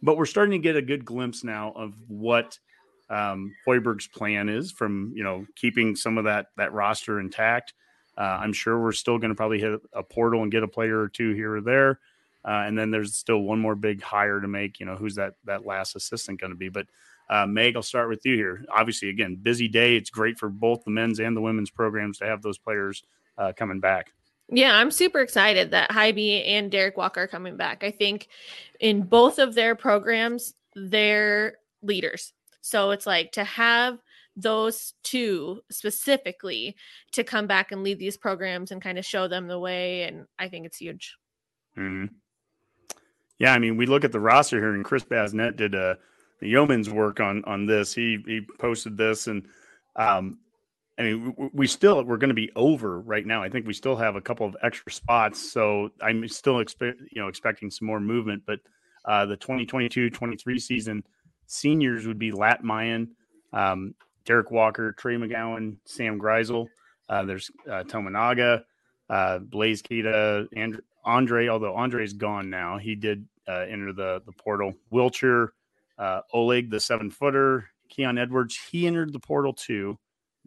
[0.04, 2.58] but we're starting to get a good glimpse now of what
[3.08, 7.72] um, Hoiberg's plan is from you know keeping some of that that roster intact.
[8.16, 11.00] Uh, I'm sure we're still going to probably hit a portal and get a player
[11.00, 11.98] or two here or there,
[12.44, 14.80] uh, and then there's still one more big hire to make.
[14.80, 16.68] You know who's that that last assistant going to be?
[16.68, 16.86] But
[17.30, 18.64] uh, Meg, I'll start with you here.
[18.70, 19.96] Obviously, again, busy day.
[19.96, 23.02] It's great for both the men's and the women's programs to have those players
[23.38, 24.12] uh, coming back.
[24.48, 27.82] Yeah, I'm super excited that Haiby and Derek Walker are coming back.
[27.82, 28.28] I think
[28.78, 32.32] in both of their programs, they're leaders.
[32.60, 33.98] So it's like to have
[34.36, 36.76] those two specifically
[37.12, 40.02] to come back and lead these programs and kind of show them the way.
[40.02, 41.16] And I think it's huge.
[41.78, 42.14] Mm-hmm.
[43.38, 45.94] Yeah, I mean, we look at the roster here, and Chris Basnett did a uh,
[46.40, 47.94] yeoman's work on on this.
[47.94, 49.46] He he posted this, and
[49.96, 50.38] um,
[50.98, 53.42] I mean, we still we're going to be over right now.
[53.42, 57.20] I think we still have a couple of extra spots, so I'm still expect you
[57.20, 58.44] know expecting some more movement.
[58.46, 58.60] But
[59.04, 61.04] uh, the 2022-23 season,
[61.46, 63.10] seniors would be Lat Mayen,
[63.52, 63.94] um,
[64.24, 66.68] Derek Walker, Trey McGowens, Sam Griesel.
[67.08, 68.62] Uh, there's uh, Tominaga,
[69.10, 71.48] uh, Blaise Keita, and Andre.
[71.48, 74.74] Although Andre's gone now, he did uh, enter the the portal.
[74.92, 75.48] Wilcher,
[75.98, 79.98] uh, Oleg, the seven footer, Keon Edwards, he entered the portal too.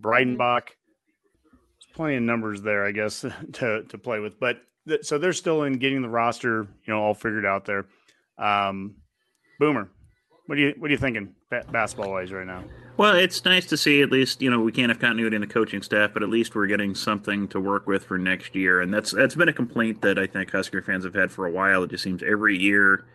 [0.01, 0.67] Breidenbach.
[0.67, 3.21] There's plenty of numbers there, I guess,
[3.53, 4.39] to to play with.
[4.39, 7.85] But th- so they're still in getting the roster, you know, all figured out there.
[8.37, 8.95] Um,
[9.59, 9.89] Boomer,
[10.47, 12.63] what are you what are you thinking ba- basketball wise right now?
[12.97, 15.47] Well, it's nice to see at least you know we can't have continuity in the
[15.47, 18.93] coaching staff, but at least we're getting something to work with for next year, and
[18.93, 21.83] that's that's been a complaint that I think Husker fans have had for a while.
[21.83, 23.05] It just seems every year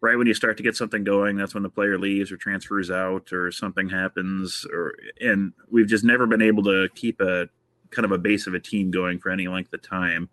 [0.00, 2.90] right when you start to get something going, that's when the player leaves or transfers
[2.90, 4.66] out or something happens.
[4.72, 7.48] Or and we've just never been able to keep a
[7.90, 10.28] kind of a base of a team going for any length of time.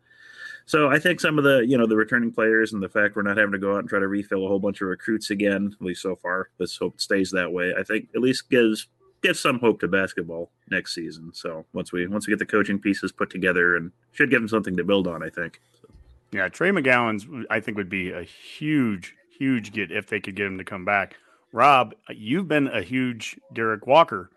[0.65, 3.21] So I think some of the you know the returning players and the fact we're
[3.21, 5.75] not having to go out and try to refill a whole bunch of recruits again,
[5.79, 6.49] at least so far.
[6.59, 7.73] Let's hope it stays that way.
[7.77, 8.87] I think at least gives
[9.21, 11.31] gives some hope to basketball next season.
[11.33, 14.49] So once we once we get the coaching pieces put together and should give them
[14.49, 15.61] something to build on, I think.
[15.81, 15.87] So.
[16.31, 20.47] Yeah, Trey McGowens I think would be a huge huge get if they could get
[20.47, 21.17] him to come back.
[21.51, 24.31] Rob, you've been a huge Derek Walker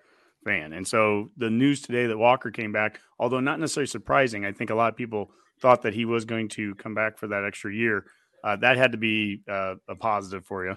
[0.45, 0.73] fan.
[0.73, 4.71] And so the news today that Walker came back, although not necessarily surprising, I think
[4.71, 7.73] a lot of people thought that he was going to come back for that extra
[7.73, 8.07] year.
[8.44, 10.77] Uh, that had to be uh, a positive for you.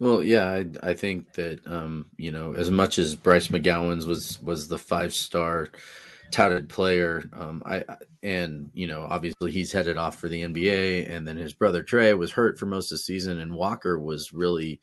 [0.00, 4.40] Well, yeah, I, I think that um, you know as much as Bryce McGowens was
[4.42, 5.70] was the five star
[6.30, 7.28] touted player.
[7.32, 7.84] Um, I
[8.22, 12.12] and you know obviously he's headed off for the NBA, and then his brother Trey
[12.14, 14.80] was hurt for most of the season, and Walker was really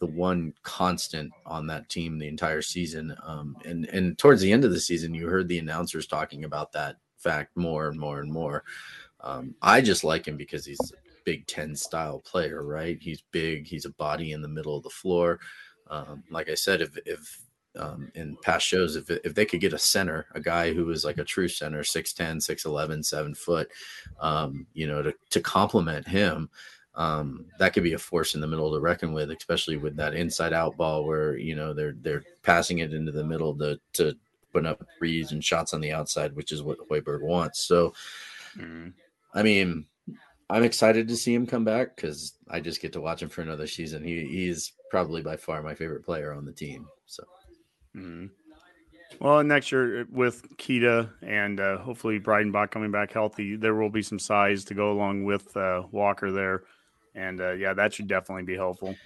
[0.00, 3.14] the one constant on that team the entire season.
[3.24, 6.72] Um, and and towards the end of the season, you heard the announcers talking about
[6.72, 8.64] that fact more and more and more.
[9.20, 12.98] Um, I just like him because he's a Big Ten style player, right?
[13.00, 13.66] He's big.
[13.66, 15.38] He's a body in the middle of the floor.
[15.88, 17.42] Um, like I said, if if
[17.78, 21.04] um, in past shows, if if they could get a center, a guy who was
[21.04, 23.68] like a true center, 6'10, 6'11, 7 foot,
[24.20, 26.50] um, you know, to, to complement him,
[26.94, 30.14] um, that could be a force in the middle to reckon with, especially with that
[30.14, 34.16] inside out ball where, you know, they're they're passing it into the middle to to
[34.52, 37.66] open up threes and shots on the outside, which is what Hoiberg wants.
[37.66, 37.94] So
[38.56, 38.92] Mm.
[39.34, 39.86] I mean,
[40.50, 43.40] I'm excited to see him come back because I just get to watch him for
[43.40, 44.04] another season.
[44.04, 46.86] He he's probably by far my favorite player on the team.
[47.06, 47.24] So
[47.96, 48.30] Mhm.
[49.20, 54.02] Well, next year with Keita and uh, hopefully Breidenbach coming back healthy, there will be
[54.02, 56.64] some size to go along with uh, Walker there,
[57.14, 58.96] and uh, yeah, that should definitely be helpful.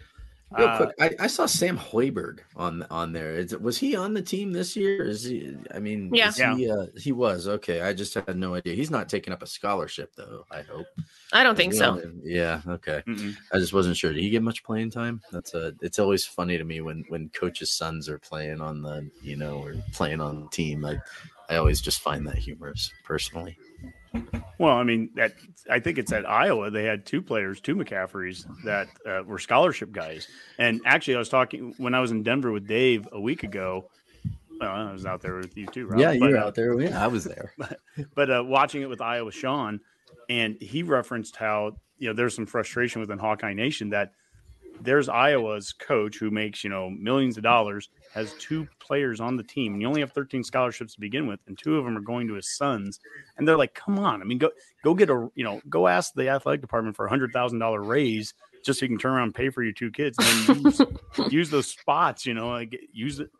[0.51, 3.35] Real Uh, quick, I, I saw Sam Hoiberg on on there.
[3.37, 5.03] Is, was he on the team this year?
[5.05, 5.57] Is he?
[5.75, 6.29] I mean, Yeah.
[6.29, 7.81] is he, uh, he was okay.
[7.81, 8.75] I just had no idea.
[8.75, 10.45] He's not taking up a scholarship though.
[10.51, 10.87] I hope.
[11.33, 12.01] I don't think so.
[12.23, 12.61] Yeah.
[12.69, 13.03] Okay.
[13.07, 13.37] mm-mm.
[13.53, 14.13] I just wasn't sure.
[14.13, 15.21] Did he get much playing time?
[15.33, 15.75] That's a.
[15.83, 19.59] It's always funny to me when when coaches' sons are playing on the you know
[19.63, 20.85] or playing on the team.
[20.85, 20.99] I
[21.49, 23.57] I always just find that humorous personally.
[24.59, 25.35] Well, I mean, that
[25.71, 26.71] I think it's at Iowa.
[26.71, 30.27] They had two players, two McCafferys that uh, were scholarship guys.
[30.59, 33.91] And actually, I was talking when I was in Denver with Dave a week ago.
[34.59, 36.01] Well, I was out there with you too, Rob.
[36.01, 36.81] Yeah, you but, were uh, out there.
[36.81, 37.53] Yeah, I was there.
[38.15, 39.81] but uh, watching it with Iowa Sean,
[40.31, 44.13] and he referenced how you know there's some frustration within Hawkeye Nation that
[44.81, 49.43] there's Iowa's coach who makes you know millions of dollars has two players on the
[49.43, 52.01] team, and you only have 13 scholarships to begin with, and two of them are
[52.01, 53.01] going to his sons,
[53.37, 54.51] and they're like, come on, I mean, go
[54.85, 57.83] go get a you know go ask the athletic department for a hundred thousand dollar
[57.83, 58.35] raise
[58.65, 60.81] just so you can turn around and pay for your two kids, and then use,
[61.31, 63.31] use those spots, you know, like use it.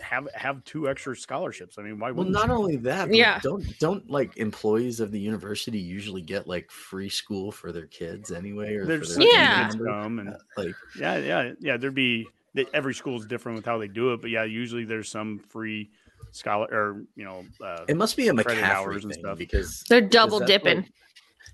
[0.00, 1.78] Have have two extra scholarships.
[1.78, 2.54] I mean, why Well, wouldn't not you?
[2.54, 3.38] only that, but Yeah.
[3.42, 8.30] Don't don't like employees of the university usually get like free school for their kids
[8.32, 9.70] anyway, or There's for such their a Yeah.
[9.86, 11.76] come and Uh, like Yeah, yeah, yeah.
[11.76, 14.84] There'd be that every school is different with how they do it, but yeah, usually
[14.84, 15.90] there's some free
[16.32, 19.38] scholar or you know, uh, it must be a Credit McCaffrey hours and thing stuff.
[19.38, 20.78] because They're double dipping.
[20.78, 20.92] like-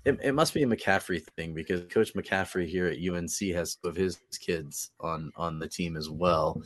[0.05, 3.87] it, it must be a McCaffrey thing because Coach McCaffrey here at UNC has two
[3.87, 6.61] of his kids on on the team as well.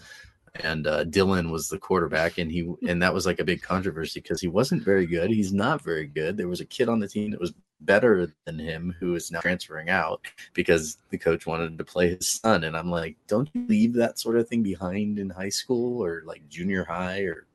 [0.63, 4.19] And uh, Dylan was the quarterback, and he and that was like a big controversy
[4.21, 5.29] because he wasn't very good.
[5.29, 6.37] He's not very good.
[6.37, 9.39] There was a kid on the team that was better than him who is now
[9.39, 10.21] transferring out
[10.53, 12.63] because the coach wanted to play his son.
[12.63, 16.23] And I'm like, don't you leave that sort of thing behind in high school or
[16.25, 17.45] like junior high or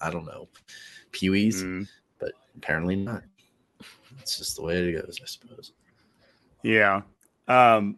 [0.00, 0.48] I don't know,
[1.12, 1.62] peewees?
[1.62, 1.86] mm,
[2.18, 3.24] But apparently not.
[4.20, 5.72] It's just the way it goes, I suppose.
[6.62, 7.02] yeah.
[7.46, 7.96] Um,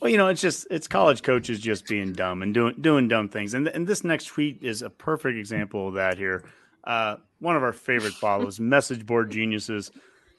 [0.00, 3.28] well, you know, it's just it's college coaches just being dumb and doing doing dumb
[3.28, 6.18] things, and and this next tweet is a perfect example of that.
[6.18, 6.44] Here,
[6.84, 9.90] uh, one of our favorite follows, message board geniuses.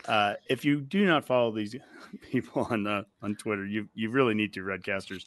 [0.08, 1.76] Uh, if you do not follow these
[2.32, 5.26] people on uh, on Twitter, you you really need to, Redcasters.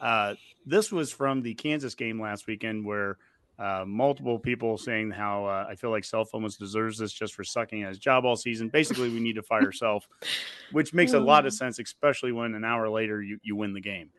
[0.00, 0.34] Uh,
[0.66, 3.18] this was from the Kansas game last weekend, where
[3.58, 7.42] uh, multiple people saying how uh, I feel like Self almost deserves this just for
[7.42, 8.68] sucking at his job all season.
[8.68, 10.06] Basically, we need to fire Self,
[10.72, 13.80] which makes a lot of sense, especially when an hour later you, you win the
[13.80, 14.10] game.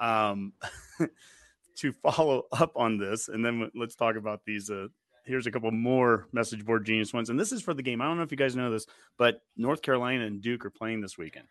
[0.00, 0.52] Um,
[1.76, 4.70] to follow up on this, and then let's talk about these.
[4.70, 4.88] Uh,
[5.24, 8.02] here's a couple more message board genius ones, and this is for the game.
[8.02, 11.00] I don't know if you guys know this, but North Carolina and Duke are playing
[11.00, 11.46] this weekend.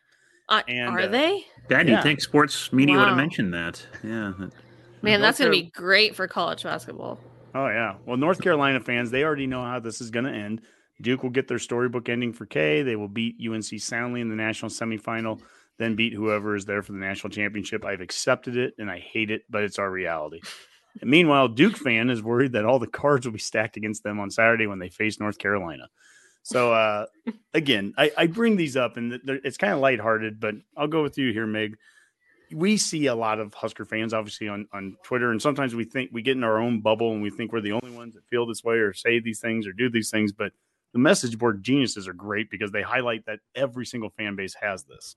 [0.49, 1.45] Uh, and, are uh, they?
[1.69, 1.95] Dad, Yeah.
[1.95, 3.85] you'd think sports media would have mentioned that.
[4.03, 4.33] Yeah.
[5.03, 7.19] Man, that's going to be great for college basketball.
[7.53, 7.95] Oh yeah.
[8.05, 10.61] Well, North Carolina fans, they already know how this is going to end.
[11.01, 12.83] Duke will get their storybook ending for K.
[12.83, 15.41] They will beat UNC soundly in the national semifinal,
[15.77, 17.83] then beat whoever is there for the national championship.
[17.83, 20.39] I've accepted it and I hate it, but it's our reality.
[21.01, 24.21] And meanwhile, Duke fan is worried that all the cards will be stacked against them
[24.21, 25.89] on Saturday when they face North Carolina.
[26.43, 27.07] So uh,
[27.53, 31.17] again, I, I bring these up and it's kind of lighthearted, but I'll go with
[31.17, 31.75] you here, Meg
[32.53, 36.11] we see a lot of Husker fans, obviously on, on Twitter, and sometimes we think
[36.13, 38.45] we get in our own bubble and we think we're the only ones that feel
[38.45, 40.31] this way or say these things or do these things.
[40.31, 40.51] But
[40.93, 44.83] the message board geniuses are great because they highlight that every single fan base has
[44.83, 45.15] this.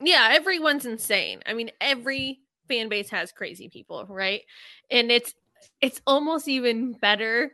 [0.00, 1.42] Yeah, everyone's insane.
[1.46, 4.42] I mean, every fan base has crazy people, right?
[4.90, 5.34] And it's
[5.80, 7.52] it's almost even better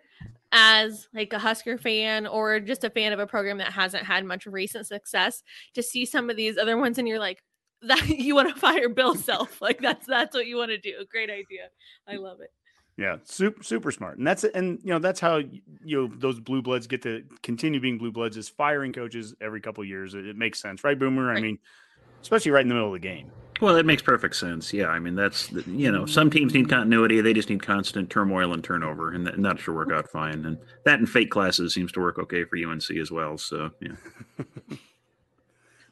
[0.53, 4.25] as like a Husker fan or just a fan of a program that hasn't had
[4.25, 5.43] much recent success
[5.75, 7.43] to see some of these other ones and you're like
[7.83, 9.61] that you want to fire Bill Self.
[9.61, 10.93] Like that's that's what you want to do.
[11.11, 11.69] Great idea.
[12.09, 12.51] I love it.
[12.99, 16.61] Yeah, super super smart, and that's and you know that's how you know those blue
[16.61, 20.15] bloods get to continue being blue bloods is firing coaches every couple of years.
[20.15, 21.33] It, it makes sense, right, Boomer?
[21.33, 21.59] I mean,
[22.21, 23.31] especially right in the middle of the game.
[23.63, 24.73] Well, it makes perfect sense.
[24.73, 28.53] Yeah, I mean that's you know some teams need continuity; they just need constant turmoil
[28.53, 30.45] and turnover, and that, and that should work out fine.
[30.45, 33.39] And that in fake classes seems to work okay for UNC as well.
[33.39, 33.95] So yeah,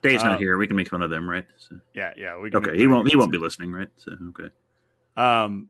[0.02, 1.46] Dave's Uh, not here; we can make fun of them, right?
[1.58, 2.38] So, Yeah, yeah.
[2.38, 3.08] We can- okay, he won't.
[3.08, 3.88] He won't be listening, right?
[3.96, 4.48] So okay.
[5.16, 5.68] Um,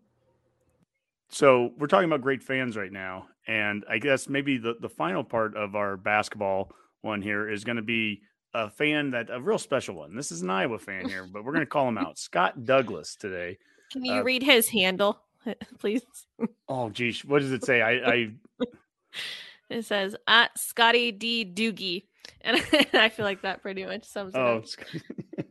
[1.28, 5.24] so we're talking about great fans right now, and I guess maybe the the final
[5.24, 6.72] part of our basketball
[7.02, 8.22] one here is going to be
[8.52, 10.14] a fan that a real special one.
[10.16, 13.14] This is an Iowa fan here, but we're going to call him out, Scott Douglas
[13.16, 13.58] today.
[13.92, 15.20] Can you Uh, read his handle,
[15.78, 16.02] please?
[16.68, 17.80] Oh, geez, what does it say?
[17.80, 18.30] I, I
[19.70, 22.06] It says at Scotty D Doogie,
[22.42, 22.56] and
[22.94, 25.46] I feel like that pretty much sums it oh, up.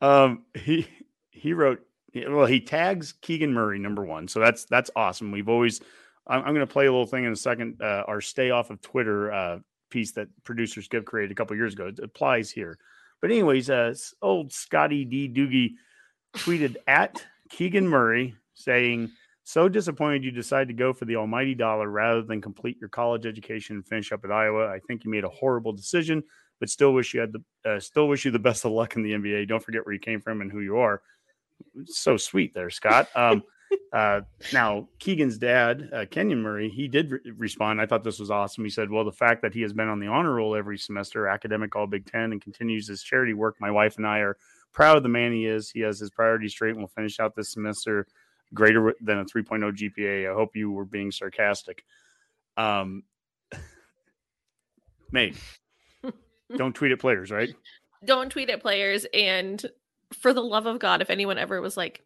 [0.00, 0.86] um, he
[1.30, 1.80] he wrote.
[2.14, 5.32] Well, he tags Keegan Murray number one, so that's that's awesome.
[5.32, 5.80] We've always.
[6.26, 7.82] I'm, I'm going to play a little thing in a second.
[7.82, 9.58] Uh, our stay off of Twitter uh,
[9.90, 12.78] piece that producers give created a couple years ago it applies here.
[13.20, 15.74] But anyways, uh, old Scotty D Doogie
[16.36, 19.10] tweeted at Keegan Murray saying,
[19.44, 23.26] "So disappointed you decided to go for the almighty dollar rather than complete your college
[23.26, 24.66] education and finish up at Iowa.
[24.66, 26.22] I think you made a horrible decision,
[26.60, 29.02] but still wish you had the uh, still wish you the best of luck in
[29.02, 29.48] the NBA.
[29.48, 31.02] Don't forget where you came from and who you are."
[31.86, 33.08] So sweet there, Scott.
[33.14, 33.42] Um,
[33.92, 34.22] uh,
[34.52, 37.80] now, Keegan's dad, uh, Kenyon Murray, he did re- respond.
[37.80, 38.64] I thought this was awesome.
[38.64, 41.28] He said, Well, the fact that he has been on the honor roll every semester,
[41.28, 44.36] academic all Big Ten, and continues his charity work, my wife and I are
[44.72, 45.70] proud of the man he is.
[45.70, 48.06] He has his priorities straight and will finish out this semester
[48.54, 50.30] greater than a 3.0 GPA.
[50.30, 51.84] I hope you were being sarcastic.
[52.56, 53.02] Um,
[55.12, 55.36] mate,
[56.56, 57.54] don't tweet at players, right?
[58.04, 59.64] Don't tweet at players, and
[60.12, 62.02] for the love of God, if anyone ever was like,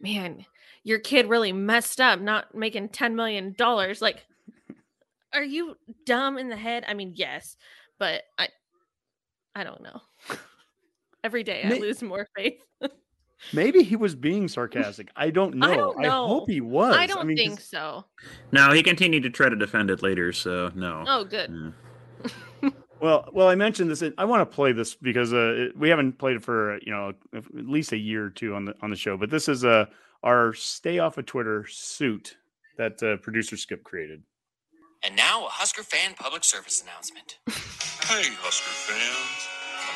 [0.00, 0.44] "Man,
[0.84, 4.24] your kid really messed up, not making ten million dollars," like,
[5.32, 5.76] are you
[6.06, 6.84] dumb in the head?
[6.86, 7.56] I mean, yes,
[7.98, 8.48] but I,
[9.54, 10.00] I don't know.
[11.24, 12.62] Every day I lose more faith.
[13.52, 15.10] Maybe he was being sarcastic.
[15.16, 15.70] I don't know.
[15.70, 16.26] I don't know.
[16.26, 16.94] hope he was.
[16.96, 18.04] I don't mean, 'cause- think so.
[18.52, 20.32] No, he continued to try to defend it later.
[20.32, 21.04] So no.
[21.06, 21.74] Oh, good.
[22.62, 22.70] Yeah.
[23.00, 24.02] Well, well, I mentioned this.
[24.18, 26.90] I want to play this because uh, it- we haven't played it for uh, you
[26.90, 29.16] know at least a year or two on the on the show.
[29.16, 29.86] But this is uh,
[30.24, 32.36] our stay off of Twitter suit
[32.76, 34.24] that uh, producer Skip created.
[35.04, 37.38] And now a Husker fan public service announcement.
[37.46, 39.48] Hey, Husker fans.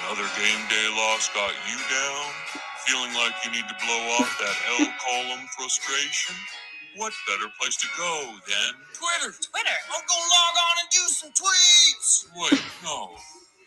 [0.06, 2.62] Another game day loss got you down?
[2.86, 6.34] Feeling like you need to blow off that L column frustration?
[6.96, 9.30] What better place to go than Twitter.
[9.38, 9.78] Twitter.
[9.88, 12.26] I'm gonna log on and do some tweets.
[12.36, 13.10] Wait, no.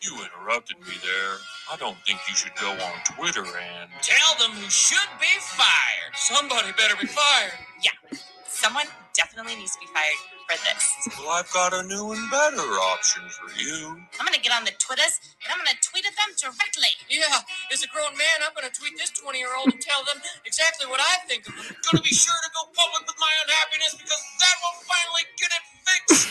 [0.04, 1.34] You interrupted me there.
[1.72, 3.90] I don't think you should go on Twitter and.
[4.02, 6.14] Tell them who should be fired.
[6.16, 7.54] Somebody better be fired.
[7.82, 8.86] Yeah, someone
[9.16, 10.86] definitely needs to be fired for this.
[11.18, 13.98] Well, I've got a new and better option for you.
[14.20, 16.94] I'm gonna get on the Twitters and I'm gonna tweet at them directly.
[17.10, 17.42] Yeah,
[17.74, 20.86] as a grown man, I'm gonna tweet this 20 year old and tell them exactly
[20.86, 21.66] what I think of them.
[21.90, 25.64] Gonna be sure to go public with my unhappiness because that will finally get it
[25.86, 26.30] fixed.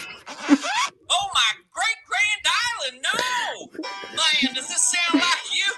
[1.11, 3.19] oh my great grand island, no!
[4.15, 5.71] Man, does this sound like you?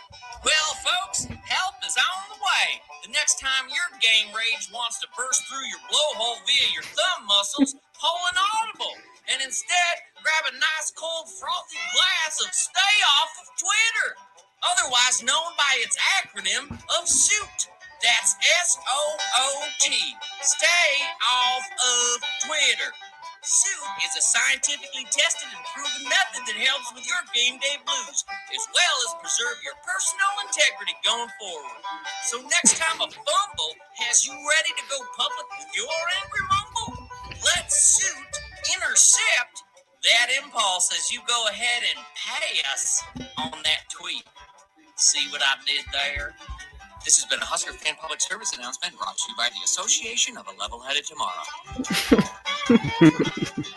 [0.45, 2.66] Well, folks, help is on the way.
[3.07, 7.26] The next time your game rage wants to burst through your blowhole via your thumb
[7.26, 8.97] muscles, pull an audible.
[9.28, 14.09] And instead, grab a nice cold frothy glass of Stay Off of Twitter,
[14.62, 17.72] otherwise known by its acronym of SOOT.
[18.03, 19.47] That's S O O
[19.80, 19.92] T.
[20.42, 20.92] Stay
[21.24, 22.92] off of Twitter.
[23.47, 28.26] Suit is a scientifically tested and proven method that helps with your game day blues,
[28.51, 31.78] as well as preserve your personal integrity going forward.
[32.26, 33.72] So next time a fumble
[34.03, 35.94] has you ready to go public with your
[36.26, 36.65] angry mumble,
[37.45, 38.39] let Suit
[38.74, 39.62] intercept
[40.05, 43.03] that impulse as you go ahead and pass
[43.39, 44.22] on that tweet.
[44.97, 46.34] See what I did there?
[47.05, 50.37] This has been a Husker Fan Public Service announcement brought to you by the Association
[50.37, 51.45] of a Level Headed Tomorrow.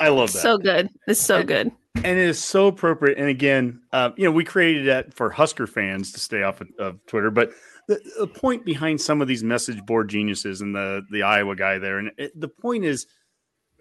[0.00, 0.38] I love that.
[0.38, 0.88] So good.
[1.06, 1.72] It's so good.
[1.96, 3.18] and it is so appropriate.
[3.18, 6.68] And again, uh, you know, we created that for Husker fans to stay off of,
[6.78, 7.50] of Twitter, but
[7.88, 11.78] the, the point behind some of these message board geniuses and the the Iowa guy
[11.78, 13.06] there, and it, the point is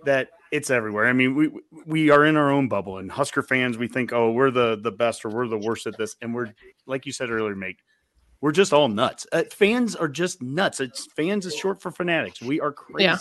[0.06, 1.06] that it's everywhere.
[1.08, 1.52] I mean, we
[1.86, 4.92] we are in our own bubble, and Husker fans, we think, oh, we're the the
[4.92, 6.54] best or we're the worst at this, and we're
[6.88, 7.78] like you said earlier, mate.
[8.40, 9.26] We're just all nuts.
[9.32, 10.80] Uh, fans are just nuts.
[10.80, 12.40] It's fans is short for fanatics.
[12.42, 13.06] We are crazy.
[13.06, 13.18] Yeah.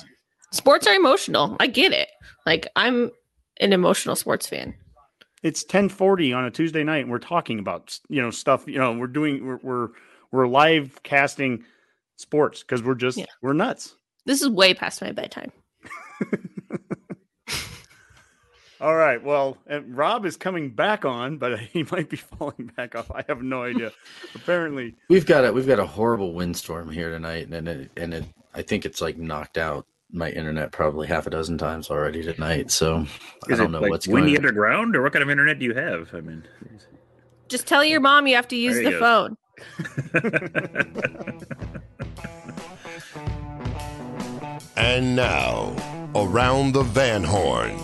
[0.53, 1.57] Sports are emotional.
[1.59, 2.11] I get it.
[2.45, 3.11] Like I'm
[3.59, 4.75] an emotional sports fan.
[5.43, 8.93] it's 1040 on a tuesday night and we're talking about you know stuff you know
[8.93, 9.89] we're doing we're we're,
[10.33, 11.65] we're live casting
[12.17, 13.27] sports because we're just Yeah.
[13.43, 15.53] we're nuts This is way past my bedtime.
[18.79, 19.23] All right.
[19.23, 23.11] Well, and Rob is coming back on, but he might be falling back off.
[23.11, 23.91] I have no idea.
[24.35, 28.25] Apparently, We've got a we've got a horrible windstorm here tonight, and it and it
[28.55, 32.71] I think it's like knocked out my internet probably half a dozen times already tonight.
[32.71, 33.07] So
[33.49, 34.41] I Is don't know like what's windy going.
[34.41, 34.47] on.
[34.47, 36.15] underground, or what kind of internet do you have?
[36.15, 36.45] I mean,
[37.49, 39.37] Just tell your mom you have to use There the you phone.
[44.77, 45.75] And now,
[46.15, 47.77] around the Van Horn.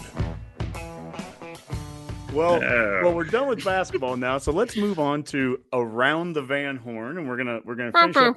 [2.32, 6.76] well, well, we're done with basketball now, so let's move on to around the Van
[6.76, 8.36] Horn, and we're gonna we're gonna finish up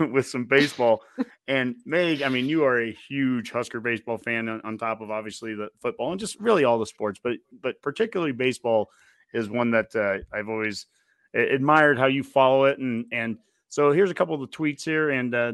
[0.00, 1.02] with, with some baseball.
[1.48, 5.10] And Meg, I mean, you are a huge Husker baseball fan on, on top of
[5.10, 8.90] obviously the football and just really all the sports, but but particularly baseball
[9.34, 11.01] is one that uh, I've always a-
[11.34, 12.78] admired how you follow it.
[12.78, 15.52] And and so here's a couple of the tweets here, and uh,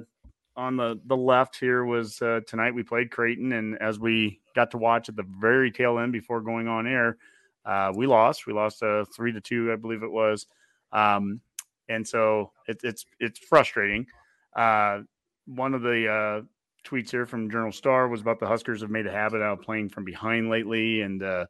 [0.57, 4.71] on the the left here was uh, tonight we played Creighton, and as we got
[4.73, 7.17] to watch at the very tail end before going on air,
[7.65, 8.47] uh, we lost.
[8.47, 10.47] We lost uh, three to two, I believe it was.
[10.93, 11.41] Um,
[11.89, 14.07] and so it, it's it's frustrating.
[14.55, 15.01] Uh,
[15.47, 16.41] one of the uh,
[16.85, 19.65] tweets here from Journal Star was about the Huskers have made a habit out of
[19.65, 21.47] playing from behind lately, and uh,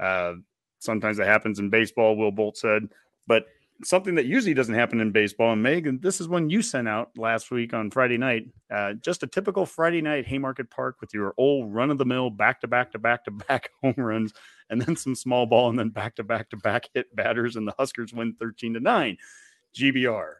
[0.00, 0.34] uh,
[0.78, 2.16] sometimes that happens in baseball.
[2.16, 2.88] Will Bolt said,
[3.26, 3.46] but
[3.84, 5.52] something that usually doesn't happen in baseball.
[5.52, 8.46] And Megan, this is one you sent out last week on Friday night.
[8.70, 12.30] Uh, just a typical Friday night Haymarket Park with your old run of the mill
[12.30, 14.32] back to back to back to back home runs,
[14.70, 17.66] and then some small ball, and then back to back to back hit batters, and
[17.66, 19.16] the Huskers win thirteen to nine.
[19.74, 20.34] GBR.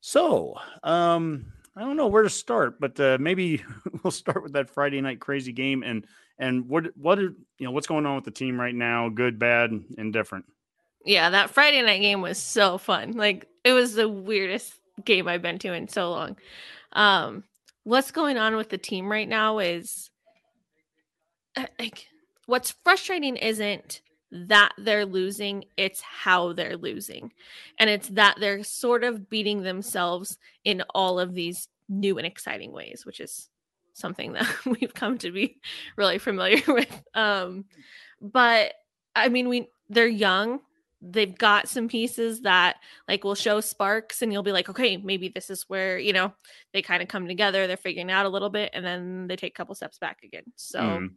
[0.00, 3.62] So, um, I don't know where to start, but uh, maybe
[4.02, 6.06] we'll start with that Friday night crazy game and
[6.38, 9.08] and what what are you know what's going on with the team right now?
[9.08, 10.44] Good, bad, indifferent.
[11.04, 13.12] Yeah, that Friday night game was so fun.
[13.12, 14.74] Like it was the weirdest
[15.04, 16.36] game I've been to in so long.
[16.92, 17.44] Um,
[17.84, 20.10] what's going on with the team right now is
[21.56, 22.06] uh, like
[22.46, 24.00] what's frustrating isn't
[24.30, 27.32] that they're losing, it's how they're losing.
[27.78, 32.72] And it's that they're sort of beating themselves in all of these new and exciting
[32.72, 33.50] ways, which is
[33.92, 35.60] something that we've come to be
[35.96, 37.02] really familiar with.
[37.14, 37.66] Um,
[38.20, 38.74] but
[39.14, 40.60] I mean, we they're young.
[41.02, 42.76] They've got some pieces that
[43.08, 46.32] like will show sparks, and you'll be like, okay, maybe this is where you know
[46.72, 47.66] they kind of come together.
[47.66, 50.44] They're figuring out a little bit, and then they take a couple steps back again.
[50.56, 51.10] So Mm.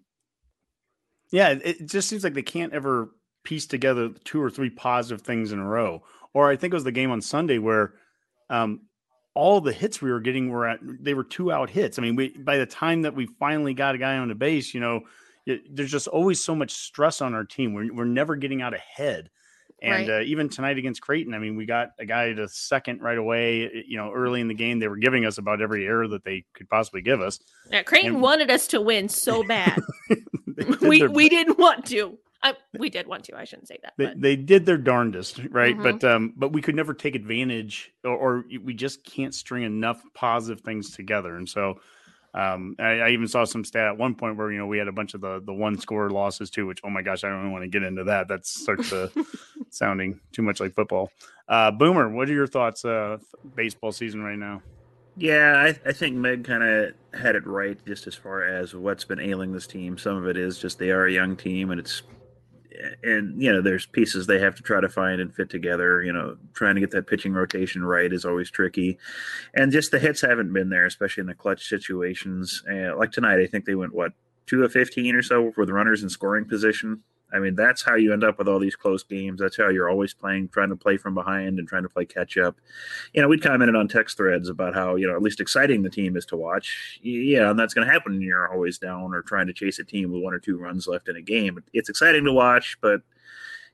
[1.32, 3.10] Yeah, it, just seems like they can't ever
[3.44, 6.04] piece together two or three positive things in a row.
[6.34, 7.94] Or I think it was the game on Sunday where
[8.50, 8.82] um,
[9.34, 11.98] all the hits we were getting were at they were two out hits.
[11.98, 14.74] I mean, we by the time that we finally got a guy on the base,
[14.74, 15.02] you know,
[15.46, 17.74] it, there's just always so much stress on our team.
[17.74, 19.30] We're we're never getting out ahead.
[19.82, 20.22] And Right.
[20.22, 23.84] uh, even tonight against Creighton, I mean, we got a guy to second right away.
[23.88, 26.46] You know, early in the game, they were giving us about every error that they
[26.54, 27.40] could possibly give us.
[27.72, 29.80] yeah, Creighton And- wanted us to win so bad.
[30.58, 32.18] Did we their we didn't want to.
[32.42, 33.36] I, we did want to.
[33.36, 33.94] I shouldn't say that.
[33.98, 35.84] they, they did their darndest right Mhm.
[35.84, 40.02] but um but we could never take advantage or, or we just can't string enough
[40.14, 41.80] positive things together and so
[42.36, 44.88] um I, I even saw some stat at one point where you know we had
[44.88, 47.40] a bunch of the the one score losses too which oh my gosh i don't
[47.40, 48.28] even want to get into that.
[48.28, 49.10] That starts uh,
[49.70, 51.12] sounding too much like football.
[51.48, 53.18] Uh boomer what are your thoughts uh
[53.56, 54.62] baseball season right now?
[55.18, 59.06] Yeah, I, I think Meg kind of had it right just as far as what's
[59.06, 59.98] been ailing this team.
[59.98, 62.04] Some of it is just they are a young team, and it's
[63.04, 66.04] and you know there's pieces they have to try to find and fit together.
[66.04, 68.98] You know, trying to get that pitching rotation right is always tricky,
[69.54, 72.64] and just the hits haven't been there, especially in the clutch situations.
[72.70, 74.14] Uh, like tonight, I think they went what
[74.46, 77.04] two of fifteen or so with runners in scoring position.
[77.34, 79.40] I mean, that's how you end up with all these close games.
[79.40, 82.38] That's how you're always playing, trying to play from behind and trying to play catch
[82.38, 82.56] up
[83.14, 85.90] you know, we'd commented on text threads about how, you know, at least exciting the
[85.90, 87.00] team is to watch.
[87.02, 89.84] Yeah, and that's going to happen when you're always down or trying to chase a
[89.84, 91.64] team with one or two runs left in a game.
[91.74, 93.02] It's exciting to watch, but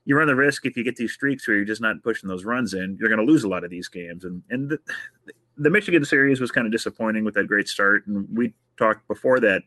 [0.04, 2.44] you run the risk if you get these streaks where you're just not pushing those
[2.44, 4.24] runs in, you're going to lose a lot of these games.
[4.24, 4.78] And and the,
[5.56, 8.06] the Michigan series was kind of disappointing with that great start.
[8.06, 9.62] And we talked before that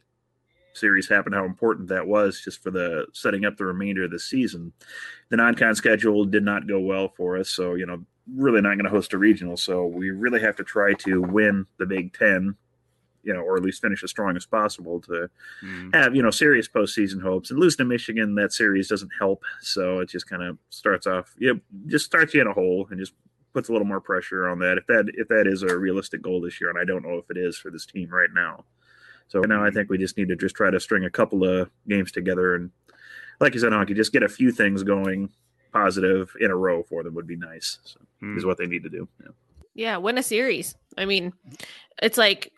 [0.75, 4.19] series happened how important that was just for the setting up the remainder of the
[4.19, 4.73] season.
[5.29, 8.03] The non-con schedule did not go well for us, so you know
[8.33, 9.57] really not going to host a regional.
[9.57, 12.55] So we really have to try to win the Big Ten,
[13.23, 15.29] you know, or at least finish as strong as possible to
[15.63, 15.89] mm-hmm.
[15.93, 17.51] have you know serious postseason hopes.
[17.51, 19.43] And losing to Michigan, that series doesn't help.
[19.61, 21.53] So it just kind of starts off, yeah,
[21.87, 23.13] just starts you in a hole and just
[23.53, 24.77] puts a little more pressure on that.
[24.77, 27.29] If that if that is a realistic goal this year, and I don't know if
[27.29, 28.65] it is for this team right now.
[29.27, 31.43] So right now, I think we just need to just try to string a couple
[31.43, 32.71] of games together and,
[33.39, 35.29] like you said, Honky, just get a few things going
[35.73, 37.79] positive in a row for them would be nice.
[37.83, 38.37] So, hmm.
[38.37, 39.07] Is what they need to do.
[39.21, 39.31] Yeah.
[39.73, 40.75] yeah, win a series.
[40.97, 41.33] I mean,
[42.01, 42.53] it's like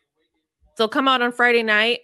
[0.78, 2.01] they'll come out on Friday night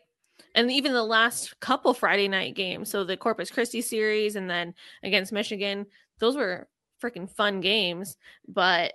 [0.56, 2.90] and even the last couple Friday night games.
[2.90, 5.86] So the Corpus Christi series and then against Michigan,
[6.20, 6.68] those were
[7.02, 8.94] freaking fun games, but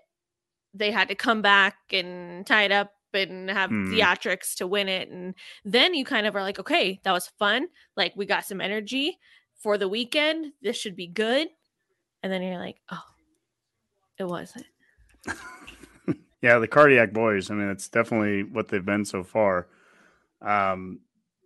[0.74, 3.92] they had to come back and tie it up and have Hmm.
[3.92, 5.08] theatrics to win it.
[5.08, 5.34] And
[5.64, 7.68] then you kind of are like, okay, that was fun.
[7.96, 9.18] Like we got some energy
[9.56, 10.52] for the weekend.
[10.62, 11.48] This should be good.
[12.22, 13.04] And then you're like, oh,
[14.18, 14.66] it wasn't.
[16.40, 17.50] Yeah, the cardiac boys.
[17.50, 19.66] I mean, it's definitely what they've been so far.
[20.40, 21.00] Um,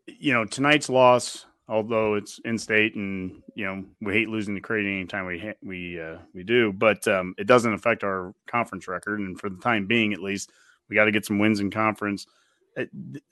[0.07, 4.61] you know, tonight's loss, although it's in state, and you know we hate losing to
[4.61, 8.87] Creighton anytime we ha- we uh, we do, but um, it doesn't affect our conference
[8.87, 9.21] record.
[9.21, 10.51] And for the time being, at least,
[10.89, 12.27] we got to get some wins in conference.
[12.77, 12.83] Uh,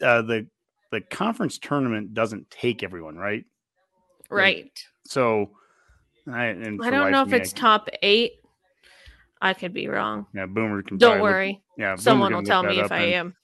[0.02, 0.46] uh, the
[0.90, 3.44] the conference tournament doesn't take everyone, right?
[4.28, 4.70] Right.
[5.06, 5.50] So,
[6.30, 8.32] I, and I don't know if me, it's top eight.
[9.40, 10.26] I could be wrong.
[10.34, 10.98] Yeah, Boomer can.
[10.98, 11.62] Don't probably look- worry.
[11.78, 13.36] yeah, Someone will tell me if I and- am.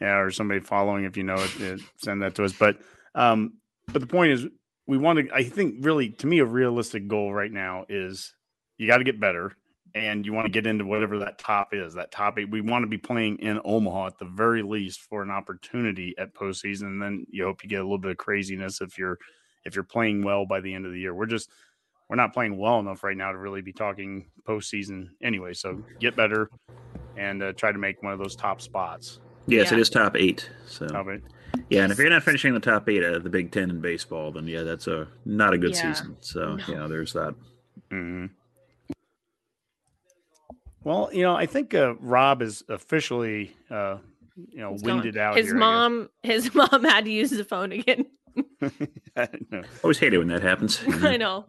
[0.00, 2.52] yeah, or somebody following if you know it, uh, send that to us.
[2.52, 2.78] But
[3.14, 3.54] um,
[3.88, 4.46] but the point is,
[4.86, 5.34] we want to.
[5.34, 8.34] I think really, to me, a realistic goal right now is
[8.76, 9.56] you got to get better,
[9.94, 11.94] and you want to get into whatever that top is.
[11.94, 12.50] That top eight.
[12.50, 16.34] We want to be playing in Omaha at the very least for an opportunity at
[16.34, 16.82] postseason.
[16.82, 19.18] And then you hope you get a little bit of craziness if you're
[19.64, 21.14] if you're playing well by the end of the year.
[21.14, 21.50] We're just
[22.08, 25.54] we're not playing well enough right now to really be talking postseason anyway.
[25.54, 26.50] So get better
[27.16, 29.18] and uh, try to make one of those top spots.
[29.46, 29.78] Yes, Yeah.
[29.78, 30.48] it is top eight.
[30.66, 31.22] So Top eight.
[31.68, 34.32] yeah, and if you're not finishing the top eight of the Big Ten in baseball,
[34.32, 35.92] then yeah, that's a not a good Yeah.
[35.92, 36.16] season.
[36.20, 36.64] So No.
[36.68, 37.34] yeah, there's that.
[37.90, 38.26] hmm
[40.84, 43.98] Well, you know, I think uh, Rob is officially, uh,
[44.36, 44.96] you know, He's gone.
[44.96, 45.36] winded out.
[45.36, 48.06] His here, mom, his mom had to use the phone again.
[48.60, 49.28] guess.
[49.50, 49.62] No.
[49.84, 50.82] Always hate it when that happens.
[50.88, 51.44] I know.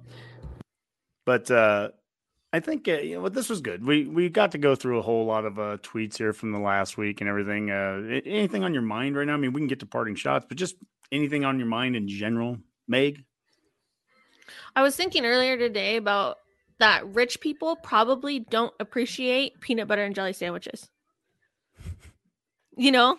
[1.26, 1.90] But uh,
[2.52, 3.86] I think uh, you know what this was good.
[3.86, 6.60] We we got to go through a whole lot of uh, tweets here from the
[6.60, 7.72] last week and everything.
[7.72, 9.34] Uh, anything on your mind right now?
[9.34, 10.76] I mean, we can get to parting shots, but just
[11.12, 12.58] anything on your mind in general,
[12.88, 13.24] Meg.
[14.76, 16.40] I was thinking earlier today about
[16.80, 20.89] that rich people probably don't appreciate peanut butter and jelly sandwiches.
[22.76, 23.17] You know?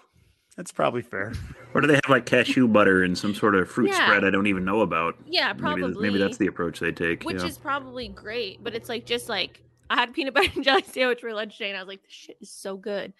[0.56, 1.32] That's probably fair.
[1.74, 4.06] Or do they have like cashew butter and some sort of fruit Yeah.
[4.06, 5.16] spread I don't even know about?
[5.26, 5.94] Yeah, Maybe, probably.
[6.02, 7.24] maybe that's the approach they take.
[7.24, 7.46] which yeah.
[7.48, 11.20] is probably great, but it's like just like I had peanut butter and jelly sandwich
[11.20, 13.12] for lunch today, and I was like, "This shit is so good,"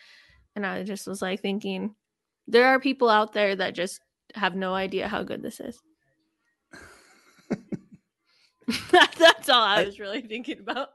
[0.55, 1.95] and I just was like thinking,
[2.47, 4.01] there are people out there that just
[4.35, 5.79] have no idea how good this is.
[8.91, 10.91] That- that's all I I- was really thinking about.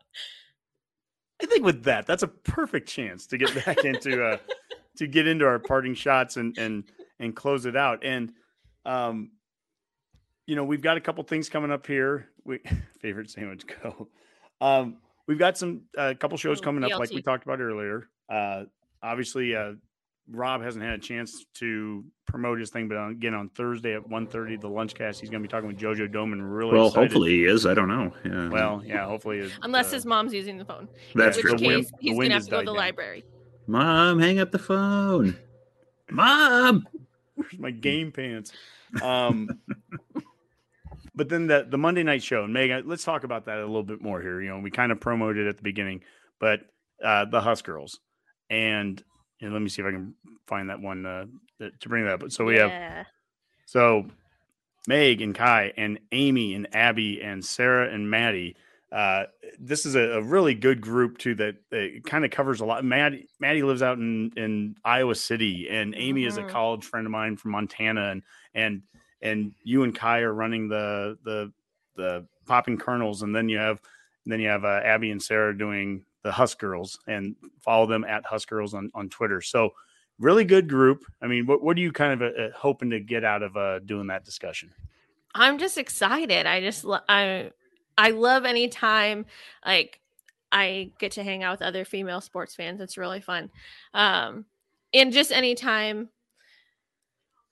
[1.41, 4.38] I think with that, that's a perfect chance to get back into uh
[4.97, 6.84] to get into our parting shots and and
[7.20, 8.03] and close it out.
[8.03, 8.34] And
[8.86, 9.32] um,
[10.47, 12.28] you know, we've got a couple things coming up here.
[12.43, 12.59] We
[13.01, 14.09] favorite sandwich go.
[14.59, 14.97] Um,
[15.28, 18.09] we've got some a couple shows Oh, coming up, like we talked about earlier.
[18.30, 18.65] Uh,
[19.01, 19.74] obviously, uh,
[20.32, 24.07] Rob hasn't had a chance to promote his thing, but on, again on Thursday at
[24.07, 26.39] 1.30, the lunchcast, he's going to be talking with JoJo Domann.
[26.41, 27.07] Really well, excited.
[27.09, 27.65] hopefully he is.
[27.65, 28.13] I don't know.
[28.23, 28.49] Yeah.
[28.49, 29.39] Well, yeah, hopefully.
[29.39, 31.51] it- Unless uh, his mom's using the phone, that's in true.
[31.53, 32.75] which The wind- case he's gonna have to go to the down.
[32.77, 33.23] library.
[33.67, 35.36] Mom, hang up the phone.
[36.11, 36.88] Mom.
[37.36, 38.51] Where's my game pants?
[39.01, 39.47] Um,
[41.15, 43.84] but then the the Monday night show, and Megan, let's talk about that a little
[43.84, 44.41] bit more here.
[44.41, 46.03] You know, we kind of promoted at the beginning,
[46.39, 46.61] but
[47.03, 47.99] uh, the Husk Girls,
[48.49, 49.01] and
[49.41, 50.13] and let me see if I can
[50.47, 51.25] find that one uh,
[51.59, 52.31] that- to bring that up.
[52.31, 52.71] So we have
[53.65, 54.07] so
[54.87, 58.55] Meg and Kai and Amy and Abby and Sarah and Maddie.
[58.91, 59.25] Uh,
[59.59, 62.83] this is a, a really good group too that, kind of covers a lot.
[62.83, 66.47] Maddie Maddie lives out in, in Iowa City, and Amy is a Mhm.
[66.47, 68.23] college friend of mine from Montana, and
[68.55, 68.81] and
[69.21, 71.51] and you and Kai are running the the
[71.97, 73.79] the popping kernels, and then you have
[74.25, 78.26] then you have uh, Abby and Sarah doing the Husk Girls, and follow them at
[78.26, 79.41] Husk Girls on on Twitter.
[79.41, 79.72] So
[80.20, 81.05] really good group.
[81.22, 83.55] I mean, what what are you kind of uh, uh, hoping to get out of
[83.57, 84.72] uh, doing that discussion?
[85.34, 86.45] I'm just excited.
[86.45, 87.51] I just I
[87.97, 89.26] I love any time
[89.65, 89.99] like
[90.51, 92.82] I get to hang out with other female sports fans.
[92.82, 93.49] It's really fun.
[93.93, 94.45] Um
[94.93, 96.09] and just anytime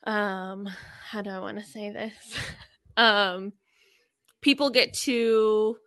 [0.06, 0.68] um
[1.10, 2.14] how do I want to say this?
[2.98, 3.54] um
[4.42, 5.78] people get to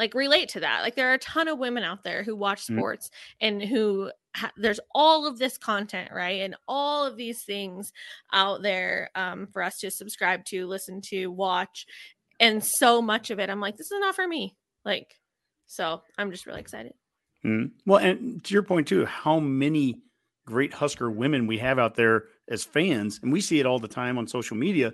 [0.00, 0.80] like relate to that.
[0.80, 2.78] Like there are a ton of women out there who watch Mm.
[2.78, 6.40] sports and who ha- there's all of this content, right?
[6.40, 7.92] And all of these things
[8.32, 11.84] out there um, for us to subscribe to, listen to, watch,
[12.40, 13.50] and so much of it.
[13.50, 14.56] I'm like, this is not for me.
[14.86, 15.18] Like,
[15.66, 16.94] so I'm just really excited.
[17.44, 17.72] Mm.
[17.84, 20.00] Well, and to your point too, how many
[20.46, 23.86] great Husker women we have out there as fans, and we see it all the
[23.86, 24.86] time on social media,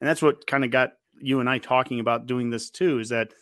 [0.00, 2.98] and that's what kind of got you and I talking about doing this too.
[2.98, 3.34] Is that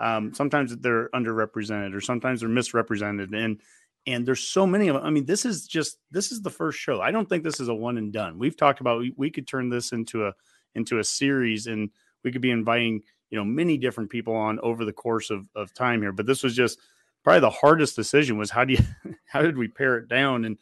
[0.00, 3.60] um, sometimes they're underrepresented or sometimes they're misrepresented, and
[4.06, 5.04] and there's so many of them.
[5.04, 7.00] I mean, this is just this is the first show.
[7.00, 8.38] I don't think this is a one and done.
[8.38, 10.32] We've talked about we, we could turn this into a
[10.74, 11.90] into a series, and
[12.24, 15.72] we could be inviting you know many different people on over the course of of
[15.74, 16.12] time here.
[16.12, 16.78] But this was just
[17.22, 18.78] probably the hardest decision was how do you
[19.26, 20.56] how did we pare it down and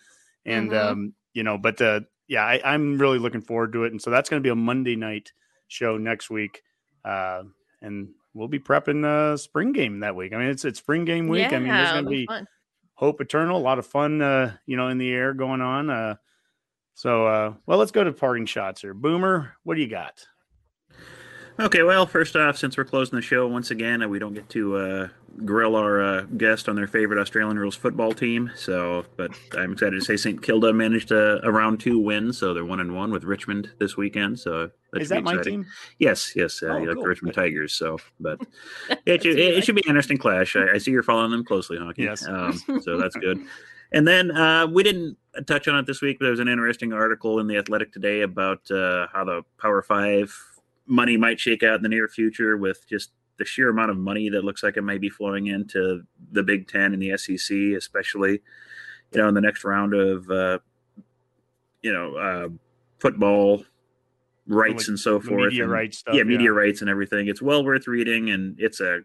[0.45, 0.91] and Mhm.
[0.91, 4.11] um you know but uh yeah I, i'm really looking forward to it and so
[4.11, 5.33] that's going to be a monday night
[5.69, 6.63] show next week
[7.05, 7.45] uh
[7.81, 8.09] and
[8.39, 10.33] we'll be prepping uh spring game that week.
[10.33, 11.53] I mean it's it's spring game week.
[11.53, 12.47] I mean there's going to it'll be fun.
[12.95, 16.15] hope eternal a lot of fun uh you know in the air going on uh
[16.95, 18.95] so uh well let's go to parting shots here.
[18.95, 20.25] Boomer what do you got
[21.61, 24.49] Okay, well, first off, since we're closing the show once again, uh, we don't get
[24.51, 25.09] to uh,
[25.45, 28.49] grill our uh, guest on their favorite Australian rules football team.
[28.55, 30.41] So, but I'm excited to say St.
[30.41, 33.97] Kilda managed a, a round two win, so they're one and one with Richmond this
[33.97, 34.39] weekend.
[34.39, 35.67] So that is that my team
[35.99, 37.73] Yes, yes, uh, Oh, you like the Richmond Tigers.
[37.73, 38.41] So, but
[39.05, 40.55] it, should, you it, should be an interesting clash.
[40.55, 42.05] I, I see you're following them closely, Hockey.
[42.05, 42.25] Yes.
[42.25, 42.53] Um,
[42.83, 43.45] so that's good.
[43.91, 46.93] And then uh, we didn't touch on it this week, but there was an interesting
[46.93, 50.33] article in the Athletic today about uh, how the Power Five
[50.89, 54.29] money might shake out in the near future with just the sheer amount of money
[54.31, 58.41] that looks like it may be flowing into the Big Ten and the SEC, especially
[59.13, 60.59] you know in the next round of uh,
[61.83, 62.49] you know uh,
[62.99, 63.65] football
[64.47, 65.51] rights Like and so forth.
[65.53, 66.57] media and- rights stuff, yeah, media yeah.
[66.59, 67.29] rights and everything.
[67.29, 69.01] It's well worth reading, and it's a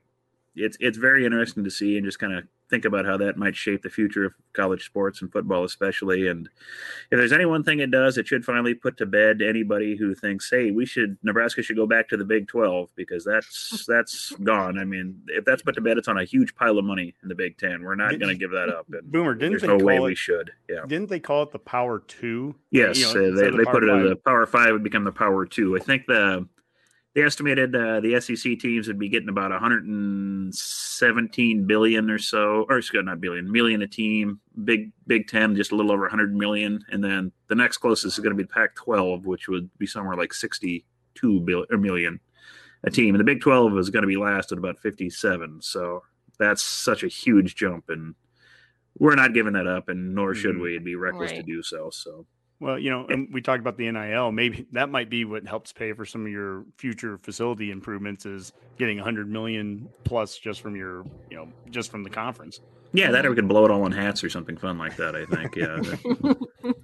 [0.55, 3.55] it's it's very interesting to see and just kind of think about how that might
[3.55, 6.27] shape the future of college sports and football especially.
[6.27, 6.47] And
[7.11, 10.15] if there's any one thing it does it should finally put to bed anybody who
[10.15, 14.31] thinks hey we should nebraska should go back to the big 12 because that's that's
[14.43, 14.79] gone.
[14.79, 17.29] I mean if that's put to bed it's on a huge pile of money in
[17.29, 18.85] the big 10 we're not going to give that up.
[18.91, 20.51] And boomer didn't there's they no way call we should.
[20.69, 20.85] Yeah.
[20.87, 22.55] didn't they call it the power two?
[22.71, 24.09] Yes, You know, uh, they, the they put it Five.
[24.09, 25.75] the power five would become the power two.
[25.75, 26.47] I think the
[27.15, 32.79] they estimated uh, the SEC teams would be getting about 117 billion or so, or
[32.79, 34.39] excuse me, not billion, million a team.
[34.63, 38.23] Big Big Ten just a little over 100 million, and then the next closest is
[38.23, 42.19] going to be Pac-12, which would be somewhere like 62 bill, or million
[42.83, 43.13] a team.
[43.15, 45.61] And the Big 12 is going to be last at about 57.
[45.61, 46.01] So
[46.39, 48.15] that's such a huge jump, and
[48.97, 50.61] we're not giving that up, and nor should Mhm.
[50.61, 50.69] we.
[50.71, 51.91] It'd be reckless to do so.
[51.91, 52.25] So.
[52.63, 54.31] Well, you know, and we talked about the NIL.
[54.31, 58.53] Maybe that might be what helps pay for some of your future facility improvements is
[58.79, 62.61] getting 100 million plus just from your, you know, just from the conference.
[62.93, 65.13] Yeah, that or we could blow it all on hats or something fun like that.
[65.13, 65.57] I think.
[65.57, 65.81] Yeah.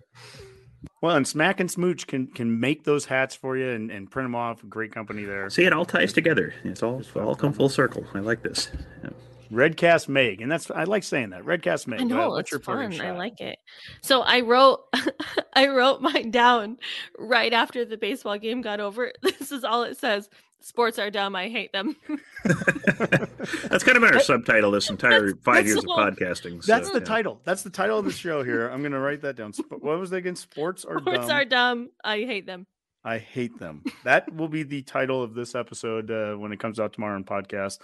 [1.01, 4.25] Well, and Smack and Smooch can can make those hats for you and, and print
[4.25, 4.61] them off.
[4.67, 5.49] Great company there.
[5.49, 6.53] See, it all ties together.
[6.65, 8.05] It's all it's all come full circle.
[8.13, 8.69] I like this.
[9.03, 9.11] Yeah.
[9.52, 11.43] Redcast Meg, and that's I like saying that.
[11.43, 12.02] Redcast Meg.
[12.02, 13.00] I know What's it's your fun.
[13.02, 13.58] I like it.
[14.02, 14.82] So I wrote,
[15.54, 16.78] I wrote mine down
[17.18, 19.12] right after the baseball game got over.
[19.22, 20.30] This is all it says:
[20.60, 21.36] "Sports are dumb.
[21.36, 21.95] I hate them."
[22.43, 26.64] That's kind of been our subtitle this entire That's- five that's years the of podcasting.
[26.64, 27.06] so, That's the yeah.
[27.06, 27.41] title.
[27.43, 28.68] That's the title of the show here.
[28.70, 29.54] I'm going to write that down.
[29.56, 30.36] Sp- What was that again?
[30.36, 31.04] Sports are dumb.
[31.04, 31.38] Sports dumb.
[31.38, 31.89] are dumb.
[32.04, 32.68] I hate them.
[33.04, 33.84] I hate them.
[34.04, 37.24] That will be the title of this episode uh, when it comes out tomorrow in
[37.24, 37.80] podcast.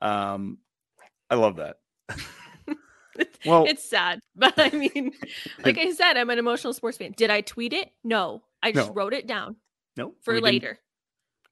[0.00, 0.58] Um,
[1.30, 1.78] I love that.
[3.46, 5.12] well, it's sad, but I mean,
[5.64, 7.12] like I said, I'm an emotional sports fan.
[7.16, 7.90] Did I tweet it?
[8.04, 8.94] No, I just No.
[8.94, 9.56] wrote it down
[9.96, 10.78] no for we didn't- later.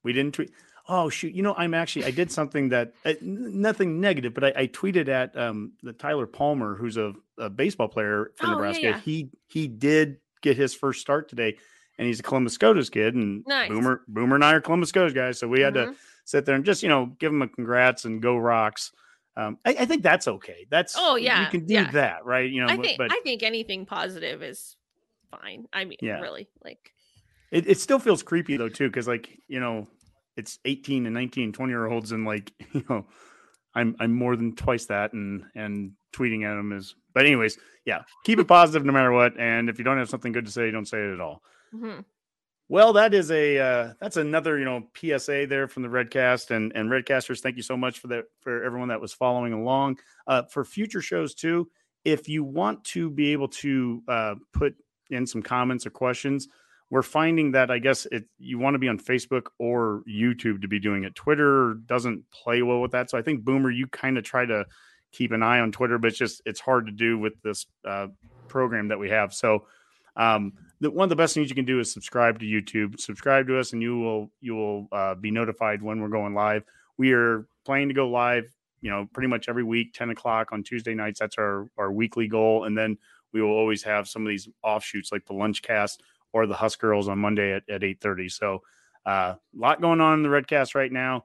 [0.02, 0.50] we didn't tweet.
[0.88, 1.34] Oh shoot!
[1.34, 5.08] You know, I'm actually I did something that uh, nothing negative, but I, I tweeted
[5.08, 8.82] at um, the Tyler Palmer, who's a, a baseball player for Oh, yeah, Nebraska.
[8.82, 9.00] yeah.
[9.00, 11.56] He he did get his first start today,
[11.98, 13.16] and he's a Columbus Scotus kid.
[13.16, 13.68] And Nice.
[13.68, 15.96] Boomer Boomer and I are Columbus Scotus guys, so we had to Mhm.
[16.24, 18.92] sit there and just you know give him a congrats and go rocks.
[19.36, 20.66] Um, I, I think that's okay.
[20.70, 21.90] That's Oh, yeah, you can do yeah.
[21.92, 22.50] that, right?
[22.50, 24.76] You know, I but- think but I think anything positive is
[25.30, 25.66] fine.
[25.72, 26.20] I mean, Yeah.
[26.20, 26.90] really, like
[27.50, 29.88] It, it still feels creepy though too, because like you know,
[30.36, 33.06] it's 18 and 19, 20 year olds, and like you know,
[33.74, 36.94] I'm I'm more than twice that, and and tweeting at them is.
[37.12, 40.32] But anyways, yeah, keep it positive no matter what, and if you don't have something
[40.32, 41.42] good to say, don't say it at all.
[41.74, 42.04] mhm.
[42.68, 46.72] Well, that is a uh, that's another you know PSA there from the Redcast and
[46.74, 47.40] and Redcasters.
[47.40, 49.98] Thank you so much for that for everyone that was following along.
[50.26, 51.70] Uh, for future shows too,
[52.04, 54.74] if you want to be able to uh, put
[55.10, 56.48] in some comments or questions,
[56.90, 60.68] we're finding that I guess it you want to be on Facebook or YouTube to
[60.68, 61.14] be doing it.
[61.14, 64.66] Twitter doesn't play well with that, so I think Boomer, you kind of try to
[65.12, 68.08] keep an eye on Twitter, but it's just it's hard to do with this uh,
[68.48, 69.32] program that we have.
[69.32, 69.66] So.
[70.16, 73.00] Um, the, one of the best things you can do is subscribe to YouTube.
[73.00, 76.64] Subscribe to us, and you will you will uh, be notified when we're going live.
[76.98, 78.44] We are planning to go live,
[78.80, 81.20] you know, pretty much every week, ten o'clock on Tuesday nights.
[81.20, 82.98] That's our our weekly goal, and then
[83.32, 86.02] we will always have some of these offshoots like the lunch cast
[86.32, 88.28] or the Husk Girls on Monday at, at eight thirty.
[88.28, 88.62] So,
[89.06, 91.24] a uh, lot going on in the Redcast right now.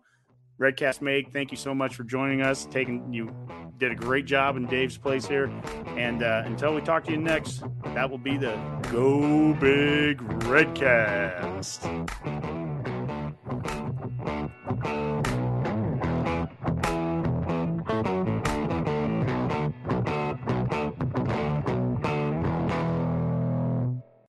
[0.61, 3.35] Redcast Meg, thank you so much for joining us, taking you
[3.79, 5.51] did a great job in Dave's place here.
[5.97, 7.63] And uh, until we talk to you next,
[7.95, 8.53] that will be the
[8.91, 11.83] Go Big Redcast.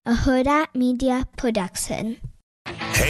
[0.06, 2.31] A Hurrdat Media Production.